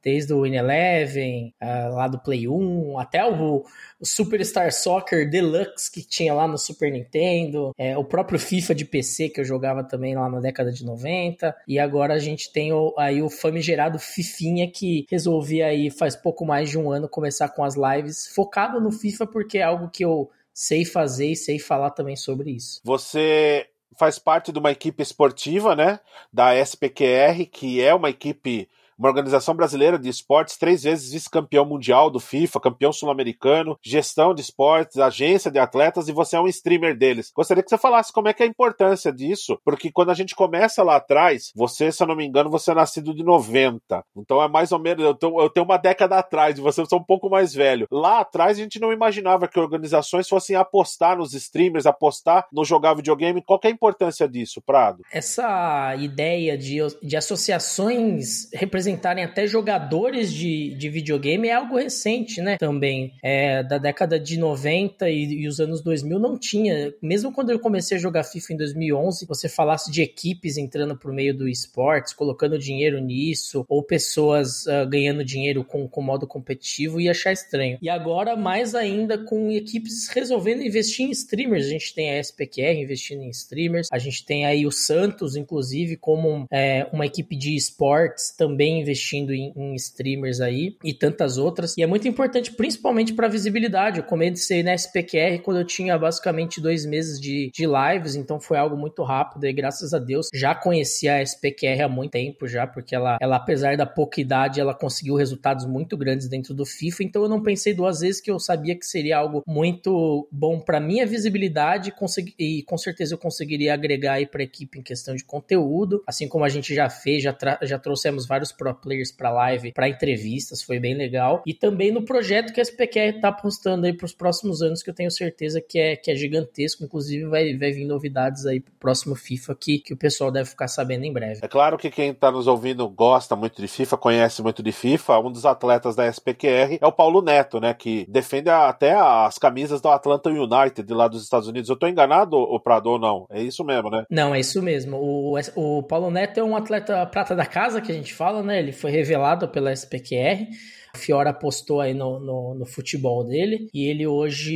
desde 0.07 0.33
o 0.33 0.45
In 0.45 0.55
Eleven, 0.55 1.53
uh, 1.61 1.93
lá 1.93 2.07
do 2.07 2.17
Play 2.17 2.47
1, 2.47 2.97
até 2.97 3.29
o, 3.29 3.65
o 3.99 4.05
Superstar 4.05 4.71
Soccer 4.71 5.29
Deluxe 5.29 5.91
que 5.91 6.01
tinha 6.01 6.33
lá 6.33 6.47
no 6.47 6.57
Super 6.57 6.89
Nintendo, 6.89 7.73
é, 7.77 7.97
o 7.97 8.05
próprio 8.05 8.39
FIFA 8.39 8.73
de 8.73 8.85
PC 8.85 9.27
que 9.27 9.41
eu 9.41 9.43
jogava 9.43 9.83
também 9.83 10.15
lá 10.15 10.29
na 10.29 10.39
década 10.39 10.71
de 10.71 10.85
90, 10.85 11.53
e 11.67 11.77
agora 11.77 12.13
a 12.13 12.19
gente 12.19 12.53
tem 12.53 12.71
o, 12.71 12.93
aí 12.97 13.21
o 13.21 13.29
famigerado 13.29 13.99
Fifinha 13.99 14.71
que 14.71 15.05
resolvi 15.11 15.61
aí 15.61 15.91
faz 15.91 16.15
pouco 16.15 16.45
mais 16.45 16.69
de 16.69 16.77
um 16.77 16.89
ano 16.89 17.09
começar 17.09 17.49
com 17.49 17.61
as 17.61 17.75
lives 17.75 18.27
focado 18.33 18.79
no 18.79 18.93
FIFA 18.93 19.27
porque 19.27 19.57
é 19.57 19.63
algo 19.63 19.89
que 19.89 20.05
eu 20.05 20.31
sei 20.53 20.85
fazer 20.85 21.31
e 21.33 21.35
sei 21.35 21.59
falar 21.59 21.89
também 21.89 22.15
sobre 22.15 22.51
isso. 22.51 22.79
Você 22.81 23.67
faz 23.99 24.17
parte 24.17 24.53
de 24.53 24.59
uma 24.59 24.71
equipe 24.71 25.03
esportiva, 25.03 25.75
né, 25.75 25.99
da 26.31 26.55
SPQR, 26.55 27.45
que 27.51 27.81
é 27.81 27.93
uma 27.93 28.09
equipe 28.09 28.69
uma 28.97 29.09
organização 29.09 29.55
brasileira 29.55 29.99
de 29.99 30.09
esportes, 30.09 30.57
três 30.57 30.83
vezes 30.83 31.11
vice-campeão 31.11 31.65
mundial 31.65 32.09
do 32.09 32.19
FIFA, 32.19 32.59
campeão 32.59 32.91
sul-americano, 32.91 33.77
gestão 33.81 34.33
de 34.33 34.41
esportes, 34.41 34.97
agência 34.97 35.51
de 35.51 35.59
atletas 35.59 36.07
e 36.07 36.11
você 36.11 36.35
é 36.35 36.41
um 36.41 36.47
streamer 36.47 36.97
deles. 36.97 37.31
Gostaria 37.35 37.61
que 37.61 37.69
você 37.69 37.77
falasse 37.77 38.11
como 38.11 38.27
é 38.27 38.33
que 38.33 38.41
é 38.41 38.45
a 38.45 38.49
importância 38.49 39.11
disso, 39.11 39.59
porque 39.63 39.91
quando 39.91 40.09
a 40.09 40.15
gente 40.15 40.35
começa 40.35 40.81
lá 40.83 40.95
atrás, 40.95 41.51
você, 41.55 41.91
se 41.91 42.01
eu 42.01 42.07
não 42.07 42.15
me 42.15 42.25
engano, 42.25 42.49
você 42.49 42.71
é 42.71 42.75
nascido 42.75 43.13
de 43.13 43.23
90. 43.23 44.03
Então 44.15 44.41
é 44.41 44.47
mais 44.47 44.71
ou 44.71 44.79
menos, 44.79 45.03
eu 45.03 45.13
tenho, 45.13 45.39
eu 45.39 45.49
tenho 45.49 45.65
uma 45.65 45.77
década 45.77 46.17
atrás 46.17 46.55
de 46.55 46.61
você, 46.61 46.83
sou 46.85 46.99
um 46.99 47.03
pouco 47.03 47.29
mais 47.29 47.53
velho. 47.53 47.87
Lá 47.91 48.21
atrás 48.21 48.57
a 48.57 48.61
gente 48.61 48.79
não 48.79 48.91
imaginava 48.91 49.47
que 49.47 49.59
organizações 49.59 50.27
fossem 50.27 50.55
apostar 50.55 51.17
nos 51.17 51.33
streamers, 51.33 51.85
apostar 51.85 52.47
no 52.51 52.65
jogar 52.65 52.95
videogame. 52.95 53.43
Qual 53.43 53.59
é 53.63 53.67
a 53.67 53.71
importância 53.71 54.27
disso, 54.27 54.61
Prado? 54.61 55.03
Essa 55.11 55.95
ideia 55.95 56.57
de, 56.57 56.77
de 57.01 57.15
associações 57.15 58.49
representativas 58.53 58.86
representarem 58.87 59.23
até 59.23 59.45
jogadores 59.45 60.31
de, 60.31 60.73
de 60.75 60.89
videogame 60.89 61.49
é 61.49 61.53
algo 61.53 61.77
recente, 61.77 62.41
né? 62.41 62.57
Também. 62.57 63.13
É, 63.21 63.61
da 63.61 63.77
década 63.77 64.19
de 64.19 64.37
90 64.37 65.09
e, 65.09 65.41
e, 65.41 65.47
os 65.47 65.59
anos 65.59 65.81
2000 65.81 66.17
não 66.17 66.37
tinha. 66.37 66.93
Mesmo 67.01 67.31
quando 67.31 67.49
eu 67.49 67.59
comecei 67.59 67.97
a 67.97 67.99
jogar 67.99 68.23
FIFA 68.23 68.53
em 68.53 68.57
2011, 68.57 69.25
você 69.27 69.49
falasse 69.49 69.91
de 69.91 70.01
equipes 70.01 70.57
entrando 70.57 70.95
por 70.95 71.11
meio 71.11 71.35
do 71.35 71.47
esportes, 71.47 72.13
colocando 72.13 72.57
dinheiro 72.57 72.99
nisso, 72.99 73.65
ou 73.67 73.83
pessoas 73.83 74.65
uh, 74.65 74.87
ganhando 74.87 75.23
dinheiro 75.23 75.63
com, 75.63 75.87
com 75.87 76.01
modo 76.01 76.25
competitivo, 76.25 77.01
ia 77.01 77.11
achar 77.11 77.33
estranho. 77.33 77.77
E 77.81 77.89
agora, 77.89 78.35
mais 78.35 78.73
ainda, 78.73 79.17
com 79.17 79.51
equipes 79.51 80.07
resolvendo 80.09 80.63
investir 80.63 81.05
em 81.05 81.11
streamers. 81.11 81.65
A 81.65 81.69
gente 81.69 81.93
tem 81.93 82.11
a 82.11 82.19
SPQR 82.19 82.79
investindo 82.79 83.21
em 83.21 83.29
streamers, 83.29 83.87
a 83.91 83.97
gente 83.97 84.25
tem 84.25 84.45
aí 84.45 84.65
o 84.65 84.71
Santos, 84.71 85.35
inclusive, 85.35 85.97
como 85.97 86.45
é, 86.51 86.87
uma 86.93 87.05
equipe 87.05 87.35
de 87.35 87.55
esportes 87.55 88.31
também 88.37 88.76
investindo 88.79 89.33
em, 89.33 89.51
em 89.55 89.75
streamers 89.75 90.41
aí 90.41 90.77
e 90.83 90.93
tantas 90.93 91.37
outras. 91.37 91.75
E 91.77 91.83
é 91.83 91.87
muito 91.87 92.07
importante, 92.07 92.51
principalmente 92.53 93.13
para 93.13 93.27
visibilidade. 93.27 93.99
Eu 93.99 94.03
comecei 94.03 94.63
na 94.63 94.73
SPQR 94.73 95.41
quando 95.43 95.59
eu 95.59 95.65
tinha 95.65 95.97
basicamente 95.97 96.61
dois 96.61 96.85
meses 96.85 97.19
de, 97.19 97.51
de 97.53 97.65
lives, 97.65 98.15
então 98.15 98.39
foi 98.39 98.57
algo 98.57 98.77
muito 98.77 99.03
rápido 99.03 99.45
e 99.45 99.53
graças 99.53 99.93
a 99.93 99.99
Deus 99.99 100.27
já 100.33 100.53
conhecia 100.55 101.15
a 101.15 101.21
SPQR 101.21 101.83
há 101.83 101.89
muito 101.89 102.11
tempo 102.11 102.47
já, 102.47 102.65
porque 102.65 102.95
ela, 102.95 103.17
ela 103.21 103.35
apesar 103.35 103.77
da 103.77 103.85
pouca 103.85 104.21
idade, 104.21 104.59
ela 104.59 104.73
conseguiu 104.73 105.15
resultados 105.15 105.65
muito 105.65 105.97
grandes 105.97 106.27
dentro 106.27 106.53
do 106.53 106.65
FIFA, 106.65 107.03
então 107.03 107.23
eu 107.23 107.29
não 107.29 107.41
pensei 107.41 107.73
duas 107.73 107.99
vezes 107.99 108.21
que 108.21 108.31
eu 108.31 108.39
sabia 108.39 108.75
que 108.75 108.85
seria 108.85 109.17
algo 109.17 109.43
muito 109.45 110.27
bom 110.31 110.59
para 110.59 110.79
minha 110.79 111.05
visibilidade 111.05 111.93
e 112.37 112.63
com 112.63 112.77
certeza 112.77 113.13
eu 113.13 113.17
conseguiria 113.17 113.73
agregar 113.73 114.13
aí 114.13 114.25
para 114.25 114.41
a 114.41 114.45
equipe 114.45 114.79
em 114.79 114.83
questão 114.83 115.15
de 115.15 115.23
conteúdo, 115.23 116.03
assim 116.07 116.27
como 116.27 116.43
a 116.43 116.49
gente 116.49 116.73
já 116.73 116.89
fez, 116.89 117.23
já, 117.23 117.35
já 117.61 117.79
trouxemos 117.79 118.27
vários 118.27 118.51
pro 118.73 118.87
players 118.87 119.11
para 119.11 119.31
live, 119.31 119.71
para 119.71 119.89
entrevistas, 119.89 120.61
foi 120.61 120.79
bem 120.79 120.95
legal. 120.95 121.43
E 121.45 121.53
também 121.53 121.91
no 121.91 122.03
projeto 122.03 122.53
que 122.53 122.59
a 122.59 122.63
SPQR 122.63 123.15
está 123.15 123.29
apostando 123.29 123.85
aí 123.85 123.93
para 123.93 124.05
os 124.05 124.13
próximos 124.13 124.61
anos, 124.61 124.81
que 124.81 124.89
eu 124.89 124.93
tenho 124.93 125.11
certeza 125.11 125.61
que 125.61 125.79
é, 125.79 125.95
que 125.95 126.11
é 126.11 126.15
gigantesco, 126.15 126.83
inclusive 126.83 127.25
vai, 127.25 127.55
vai 127.57 127.71
vir 127.71 127.85
novidades 127.85 128.45
aí 128.45 128.59
pro 128.59 128.73
próximo 128.79 129.15
FIFA 129.15 129.55
que, 129.55 129.79
que 129.79 129.93
o 129.93 129.97
pessoal 129.97 130.31
deve 130.31 130.49
ficar 130.49 130.67
sabendo 130.67 131.05
em 131.05 131.13
breve. 131.13 131.39
É 131.43 131.47
claro 131.47 131.77
que 131.77 131.89
quem 131.89 132.11
está 132.11 132.31
nos 132.31 132.47
ouvindo 132.47 132.87
gosta 132.89 133.35
muito 133.35 133.61
de 133.61 133.67
FIFA, 133.67 133.97
conhece 133.97 134.41
muito 134.41 134.63
de 134.63 134.71
FIFA, 134.71 135.19
um 135.19 135.31
dos 135.31 135.45
atletas 135.45 135.95
da 135.95 136.07
SPQR 136.07 136.77
é 136.81 136.87
o 136.87 136.91
Paulo 136.91 137.21
Neto, 137.21 137.59
né, 137.59 137.73
que 137.73 138.05
defende 138.09 138.49
até 138.49 138.93
as 138.93 139.37
camisas 139.37 139.81
do 139.81 139.89
Atlanta 139.89 140.29
United 140.29 140.93
lá 140.93 141.07
dos 141.07 141.23
Estados 141.23 141.47
Unidos. 141.47 141.69
Eu 141.69 141.73
estou 141.73 141.89
enganado, 141.89 142.37
o 142.37 142.59
Prado, 142.59 142.89
ou 142.89 142.99
não? 142.99 143.25
É 143.29 143.41
isso 143.41 143.63
mesmo, 143.63 143.89
né? 143.89 144.05
Não, 144.09 144.33
é 144.33 144.39
isso 144.39 144.61
mesmo. 144.61 144.97
O, 144.97 145.37
o 145.55 145.83
Paulo 145.83 146.09
Neto 146.09 146.39
é 146.39 146.43
um 146.43 146.55
atleta 146.55 147.05
prata 147.05 147.35
da 147.35 147.45
casa, 147.45 147.81
que 147.81 147.91
a 147.91 147.95
gente 147.95 148.13
fala, 148.13 148.43
né? 148.43 148.56
Ele 148.59 148.71
foi 148.71 148.91
revelado 148.91 149.47
pela 149.47 149.71
SPQR. 149.71 150.47
Fiora 150.95 151.29
apostou 151.29 151.81
aí 151.81 151.93
no, 151.93 152.19
no, 152.19 152.55
no, 152.55 152.65
futebol 152.65 153.23
dele 153.23 153.69
e 153.73 153.87
ele 153.87 154.05
hoje 154.05 154.55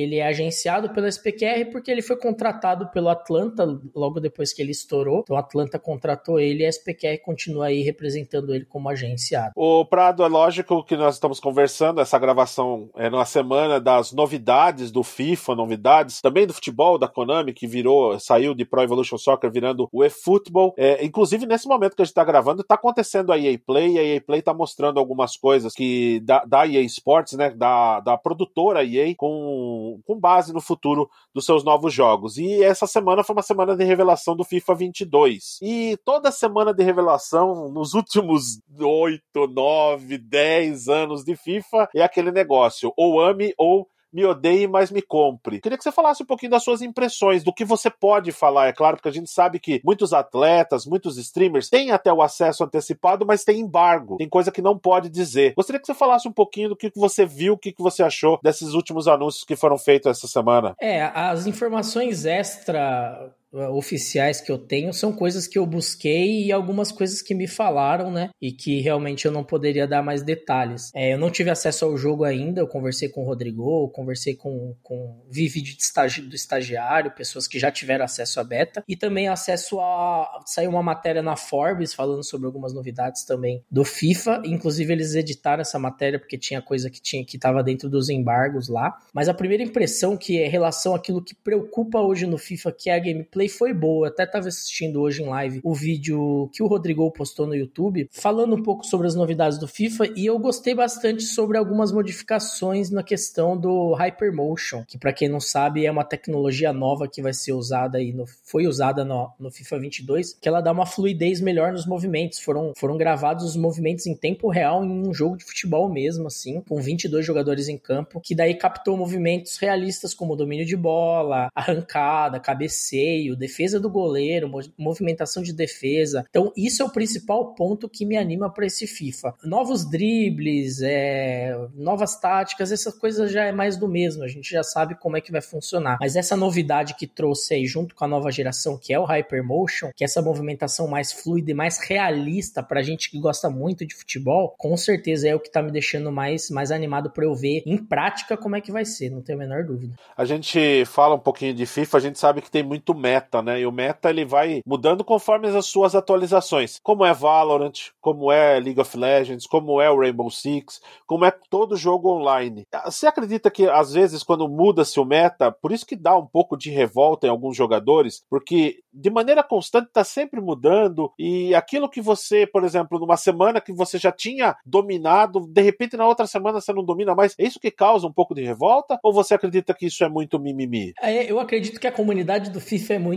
ele 0.00 0.16
é 0.16 0.26
agenciado 0.26 0.90
pela 0.90 1.08
SPQR 1.08 1.70
porque 1.70 1.90
ele 1.90 2.02
foi 2.02 2.16
contratado 2.16 2.88
pelo 2.90 3.08
Atlanta 3.08 3.64
logo 3.94 4.20
depois 4.20 4.52
que 4.52 4.62
ele 4.62 4.70
estourou. 4.70 5.20
Então 5.20 5.36
o 5.36 5.38
Atlanta 5.38 5.78
contratou 5.78 6.38
ele 6.38 6.62
e 6.62 6.66
a 6.66 6.68
SPQR 6.68 7.18
continua 7.24 7.66
aí 7.66 7.82
representando 7.82 8.54
ele 8.54 8.64
como 8.64 8.88
agenciado. 8.88 9.52
O 9.56 9.84
Prado, 9.84 10.22
é 10.22 10.28
lógico 10.28 10.84
que 10.84 10.96
nós 10.96 11.14
estamos 11.14 11.40
conversando, 11.40 12.00
essa 12.00 12.18
gravação 12.18 12.90
é 12.96 13.08
na 13.10 13.24
semana 13.24 13.80
das 13.80 14.12
novidades 14.12 14.90
do 14.90 15.02
FIFA, 15.02 15.54
novidades 15.54 16.20
também 16.20 16.46
do 16.46 16.54
futebol 16.54 16.98
da 16.98 17.08
Konami 17.08 17.52
que 17.52 17.66
virou, 17.66 18.18
saiu 18.18 18.54
de 18.54 18.64
Pro 18.64 18.82
Evolution 18.82 19.18
Soccer 19.18 19.50
virando 19.50 19.88
o 19.92 20.04
eFootball. 20.04 20.74
É, 20.76 21.04
inclusive 21.04 21.46
nesse 21.46 21.66
momento 21.66 21.96
que 21.96 22.02
a 22.02 22.04
gente 22.04 22.12
está 22.12 22.24
gravando, 22.24 22.62
está 22.62 22.74
acontecendo 22.74 23.32
a 23.32 23.38
EA 23.38 23.58
Play, 23.58 23.98
a 23.98 24.02
EA 24.02 24.20
Play 24.20 24.40
está 24.40 24.54
mostrando 24.54 24.98
algumas 24.98 25.36
coisas 25.36 25.59
coisas 25.60 25.74
que 25.74 26.20
da, 26.20 26.44
da 26.44 26.66
EA 26.66 26.80
Sports, 26.82 27.34
né, 27.34 27.50
da, 27.50 28.00
da 28.00 28.16
produtora 28.16 28.84
EA, 28.84 29.14
com, 29.14 30.00
com 30.06 30.18
base 30.18 30.52
no 30.52 30.60
futuro 30.60 31.08
dos 31.34 31.44
seus 31.44 31.62
novos 31.62 31.92
jogos. 31.92 32.38
E 32.38 32.62
essa 32.62 32.86
semana 32.86 33.22
foi 33.22 33.34
uma 33.34 33.42
semana 33.42 33.76
de 33.76 33.84
revelação 33.84 34.34
do 34.34 34.44
FIFA 34.44 34.74
22. 34.74 35.58
E 35.62 35.98
toda 36.04 36.32
semana 36.32 36.72
de 36.72 36.82
revelação, 36.82 37.68
nos 37.68 37.94
últimos 37.94 38.60
8, 38.78 39.22
9, 39.48 40.18
10 40.18 40.88
anos 40.88 41.24
de 41.24 41.36
FIFA, 41.36 41.88
é 41.94 42.02
aquele 42.02 42.32
negócio, 42.32 42.92
ou 42.96 43.20
ame 43.20 43.52
ou 43.58 43.86
me 44.12 44.24
odeie, 44.24 44.66
mas 44.66 44.90
me 44.90 45.02
compre. 45.02 45.60
Queria 45.60 45.78
que 45.78 45.84
você 45.84 45.92
falasse 45.92 46.22
um 46.22 46.26
pouquinho 46.26 46.50
das 46.50 46.62
suas 46.62 46.82
impressões, 46.82 47.42
do 47.42 47.52
que 47.52 47.64
você 47.64 47.90
pode 47.90 48.32
falar, 48.32 48.68
é 48.68 48.72
claro, 48.72 48.96
porque 48.96 49.08
a 49.08 49.12
gente 49.12 49.30
sabe 49.30 49.58
que 49.58 49.80
muitos 49.84 50.12
atletas, 50.12 50.86
muitos 50.86 51.16
streamers 51.18 51.68
têm 51.68 51.90
até 51.90 52.12
o 52.12 52.22
acesso 52.22 52.64
antecipado, 52.64 53.24
mas 53.26 53.44
tem 53.44 53.60
embargo, 53.60 54.16
tem 54.16 54.28
coisa 54.28 54.50
que 54.50 54.62
não 54.62 54.78
pode 54.78 55.08
dizer. 55.08 55.54
Gostaria 55.54 55.80
que 55.80 55.86
você 55.86 55.94
falasse 55.94 56.28
um 56.28 56.32
pouquinho 56.32 56.70
do 56.70 56.76
que 56.76 56.90
você 56.94 57.24
viu, 57.24 57.54
o 57.54 57.58
que 57.58 57.74
você 57.78 58.02
achou 58.02 58.38
desses 58.42 58.74
últimos 58.74 59.06
anúncios 59.08 59.44
que 59.44 59.56
foram 59.56 59.78
feitos 59.78 60.10
essa 60.10 60.26
semana. 60.26 60.74
É, 60.80 61.02
as 61.02 61.46
informações 61.46 62.24
extra 62.24 63.30
oficiais 63.52 64.40
que 64.40 64.50
eu 64.50 64.58
tenho 64.58 64.92
são 64.92 65.12
coisas 65.12 65.46
que 65.46 65.58
eu 65.58 65.66
busquei 65.66 66.44
e 66.44 66.52
algumas 66.52 66.92
coisas 66.92 67.20
que 67.20 67.34
me 67.34 67.46
falaram, 67.46 68.10
né? 68.10 68.30
E 68.40 68.52
que 68.52 68.80
realmente 68.80 69.26
eu 69.26 69.32
não 69.32 69.42
poderia 69.42 69.86
dar 69.86 70.02
mais 70.02 70.22
detalhes. 70.22 70.90
É, 70.94 71.14
eu 71.14 71.18
não 71.18 71.30
tive 71.30 71.50
acesso 71.50 71.84
ao 71.84 71.96
jogo 71.96 72.24
ainda, 72.24 72.60
eu 72.60 72.68
conversei 72.68 73.08
com 73.08 73.22
o 73.22 73.26
Rodrigo, 73.26 73.88
conversei 73.88 74.34
com, 74.34 74.74
com 74.82 75.24
vi 75.28 75.48
vídeo 75.48 75.74
estagi, 75.78 76.22
do 76.22 76.34
estagiário, 76.34 77.10
pessoas 77.10 77.46
que 77.46 77.58
já 77.58 77.70
tiveram 77.70 78.04
acesso 78.04 78.40
à 78.40 78.44
beta, 78.44 78.84
e 78.86 78.96
também 78.96 79.28
acesso 79.28 79.80
a. 79.80 80.42
Saiu 80.46 80.70
uma 80.70 80.82
matéria 80.82 81.22
na 81.22 81.36
Forbes 81.36 81.92
falando 81.92 82.24
sobre 82.24 82.46
algumas 82.46 82.72
novidades 82.72 83.24
também 83.24 83.64
do 83.70 83.84
FIFA. 83.84 84.42
Inclusive, 84.44 84.92
eles 84.92 85.14
editaram 85.14 85.62
essa 85.62 85.78
matéria 85.78 86.18
porque 86.18 86.38
tinha 86.38 86.62
coisa 86.62 86.90
que 86.90 87.00
tinha 87.00 87.24
que 87.24 87.36
estava 87.36 87.62
dentro 87.62 87.88
dos 87.88 88.08
embargos 88.08 88.68
lá. 88.68 88.96
Mas 89.12 89.28
a 89.28 89.34
primeira 89.34 89.62
impressão 89.62 90.16
que 90.16 90.40
é 90.40 90.48
relação 90.48 90.94
àquilo 90.94 91.22
que 91.22 91.34
preocupa 91.34 92.00
hoje 92.00 92.26
no 92.26 92.38
FIFA, 92.38 92.72
que 92.72 92.90
é 92.90 92.94
a 92.94 92.98
gameplay 92.98 93.39
gameplay 93.40 93.48
foi 93.48 93.72
boa. 93.72 94.06
Eu 94.06 94.12
até 94.12 94.24
estava 94.24 94.48
assistindo 94.48 95.00
hoje 95.00 95.22
em 95.22 95.26
live 95.26 95.60
o 95.64 95.74
vídeo 95.74 96.50
que 96.52 96.62
o 96.62 96.66
Rodrigo 96.66 97.10
postou 97.10 97.46
no 97.46 97.54
YouTube, 97.54 98.08
falando 98.12 98.54
um 98.56 98.62
pouco 98.62 98.84
sobre 98.84 99.06
as 99.06 99.14
novidades 99.14 99.58
do 99.58 99.66
FIFA 99.66 100.12
e 100.16 100.26
eu 100.26 100.38
gostei 100.38 100.74
bastante 100.74 101.22
sobre 101.22 101.56
algumas 101.56 101.92
modificações 101.92 102.90
na 102.90 103.02
questão 103.02 103.56
do 103.56 103.94
Hypermotion, 103.94 104.84
que 104.86 104.98
para 104.98 105.12
quem 105.12 105.28
não 105.28 105.40
sabe 105.40 105.86
é 105.86 105.90
uma 105.90 106.04
tecnologia 106.04 106.72
nova 106.72 107.08
que 107.08 107.22
vai 107.22 107.32
ser 107.32 107.52
usada 107.52 107.98
aí 107.98 108.14
foi 108.44 108.66
usada 108.66 109.04
no, 109.04 109.30
no 109.38 109.50
FIFA 109.50 109.78
22, 109.78 110.34
que 110.34 110.48
ela 110.48 110.60
dá 110.60 110.72
uma 110.72 110.84
fluidez 110.84 111.40
melhor 111.40 111.72
nos 111.72 111.86
movimentos. 111.86 112.40
Foram, 112.40 112.72
foram 112.76 112.96
gravados 112.96 113.44
os 113.44 113.56
movimentos 113.56 114.06
em 114.06 114.14
tempo 114.14 114.48
real 114.48 114.84
em 114.84 114.90
um 114.90 115.14
jogo 115.14 115.36
de 115.36 115.44
futebol 115.44 115.88
mesmo, 115.88 116.26
assim, 116.26 116.60
com 116.68 116.80
22 116.80 117.24
jogadores 117.24 117.68
em 117.68 117.78
campo, 117.78 118.20
que 118.20 118.34
daí 118.34 118.54
captou 118.54 118.96
movimentos 118.96 119.56
realistas 119.56 120.12
como 120.12 120.36
domínio 120.36 120.66
de 120.66 120.76
bola, 120.76 121.48
arrancada, 121.54 122.40
cabeceio, 122.50 123.29
defesa 123.36 123.80
do 123.80 123.90
goleiro, 123.90 124.50
movimentação 124.78 125.42
de 125.42 125.52
defesa. 125.52 126.24
Então, 126.28 126.52
isso 126.56 126.82
é 126.82 126.84
o 126.84 126.92
principal 126.92 127.54
ponto 127.54 127.88
que 127.88 128.04
me 128.04 128.16
anima 128.16 128.52
para 128.52 128.66
esse 128.66 128.86
FIFA. 128.86 129.34
Novos 129.44 129.88
dribles, 129.88 130.80
é, 130.82 131.56
novas 131.74 132.18
táticas, 132.18 132.72
essas 132.72 132.94
coisas 132.94 133.30
já 133.30 133.44
é 133.44 133.52
mais 133.52 133.76
do 133.76 133.88
mesmo. 133.88 134.22
A 134.22 134.28
gente 134.28 134.50
já 134.50 134.62
sabe 134.62 134.94
como 134.94 135.16
é 135.16 135.20
que 135.20 135.32
vai 135.32 135.42
funcionar. 135.42 135.98
Mas 136.00 136.16
essa 136.16 136.36
novidade 136.36 136.94
que 136.94 137.06
trouxe 137.06 137.54
aí 137.54 137.66
junto 137.66 137.94
com 137.94 138.04
a 138.04 138.08
nova 138.08 138.30
geração, 138.30 138.78
que 138.78 138.92
é 138.92 138.98
o 138.98 139.04
Hypermotion, 139.04 139.90
que 139.94 140.04
é 140.04 140.06
essa 140.06 140.22
movimentação 140.22 140.88
mais 140.88 141.12
fluida 141.12 141.50
e 141.50 141.54
mais 141.54 141.78
realista 141.78 142.62
pra 142.62 142.82
gente 142.82 143.10
que 143.10 143.18
gosta 143.18 143.48
muito 143.48 143.86
de 143.86 143.94
futebol, 143.94 144.54
com 144.58 144.76
certeza 144.76 145.28
é 145.28 145.34
o 145.34 145.40
que 145.40 145.50
tá 145.50 145.62
me 145.62 145.70
deixando 145.70 146.10
mais, 146.10 146.50
mais 146.50 146.70
animado 146.70 147.10
para 147.10 147.24
eu 147.24 147.34
ver 147.34 147.62
em 147.66 147.76
prática 147.76 148.36
como 148.36 148.56
é 148.56 148.60
que 148.60 148.72
vai 148.72 148.84
ser, 148.84 149.10
não 149.10 149.22
tenho 149.22 149.38
a 149.38 149.42
menor 149.42 149.64
dúvida. 149.64 149.94
A 150.16 150.24
gente 150.24 150.84
fala 150.86 151.14
um 151.14 151.18
pouquinho 151.18 151.54
de 151.54 151.66
FIFA, 151.66 151.96
a 151.96 152.00
gente 152.00 152.18
sabe 152.18 152.42
que 152.42 152.50
tem 152.50 152.62
muito 152.62 152.94
meta 152.94 153.19
meta, 153.20 153.42
né? 153.42 153.60
E 153.60 153.66
o 153.66 153.72
meta 153.72 154.08
ele 154.08 154.24
vai 154.24 154.62
mudando 154.66 155.04
conforme 155.04 155.48
as 155.48 155.66
suas 155.66 155.94
atualizações. 155.94 156.78
Como 156.82 157.04
é 157.04 157.12
Valorant, 157.12 157.90
como 158.00 158.32
é 158.32 158.58
League 158.58 158.80
of 158.80 158.96
Legends, 158.96 159.46
como 159.46 159.80
é 159.80 159.90
o 159.90 159.98
Rainbow 159.98 160.30
Six, 160.30 160.80
como 161.06 161.24
é 161.24 161.32
todo 161.50 161.76
jogo 161.76 162.10
online. 162.10 162.66
Você 162.84 163.06
acredita 163.06 163.50
que 163.50 163.68
às 163.68 163.92
vezes 163.92 164.22
quando 164.22 164.48
muda-se 164.48 164.98
o 164.98 165.04
meta, 165.04 165.52
por 165.52 165.72
isso 165.72 165.86
que 165.86 165.96
dá 165.96 166.16
um 166.16 166.26
pouco 166.26 166.56
de 166.56 166.70
revolta 166.70 167.26
em 167.26 167.30
alguns 167.30 167.56
jogadores, 167.56 168.24
porque 168.30 168.80
de 168.92 169.10
maneira 169.10 169.42
constante 169.42 169.88
está 169.88 170.02
sempre 170.02 170.40
mudando 170.40 171.12
e 171.18 171.54
aquilo 171.54 171.88
que 171.88 172.00
você, 172.00 172.46
por 172.46 172.64
exemplo, 172.64 172.98
numa 172.98 173.16
semana 173.16 173.60
que 173.60 173.72
você 173.72 173.98
já 173.98 174.10
tinha 174.10 174.56
dominado, 174.64 175.46
de 175.46 175.62
repente 175.62 175.96
na 175.96 176.06
outra 176.06 176.26
semana 176.26 176.60
você 176.60 176.72
não 176.72 176.84
domina 176.84 177.14
mais. 177.14 177.34
É 177.38 177.44
isso 177.44 177.60
que 177.60 177.70
causa 177.70 178.06
um 178.06 178.12
pouco 178.12 178.34
de 178.34 178.42
revolta? 178.42 178.98
Ou 179.02 179.12
você 179.12 179.34
acredita 179.34 179.74
que 179.74 179.86
isso 179.86 180.02
é 180.02 180.08
muito 180.08 180.38
mimimi? 180.38 180.92
É, 181.00 181.30
eu 181.30 181.38
acredito 181.38 181.78
que 181.78 181.86
a 181.86 181.92
comunidade 181.92 182.50
do 182.50 182.60
FIFA 182.60 182.94
é 182.94 182.98
muito 182.98 183.09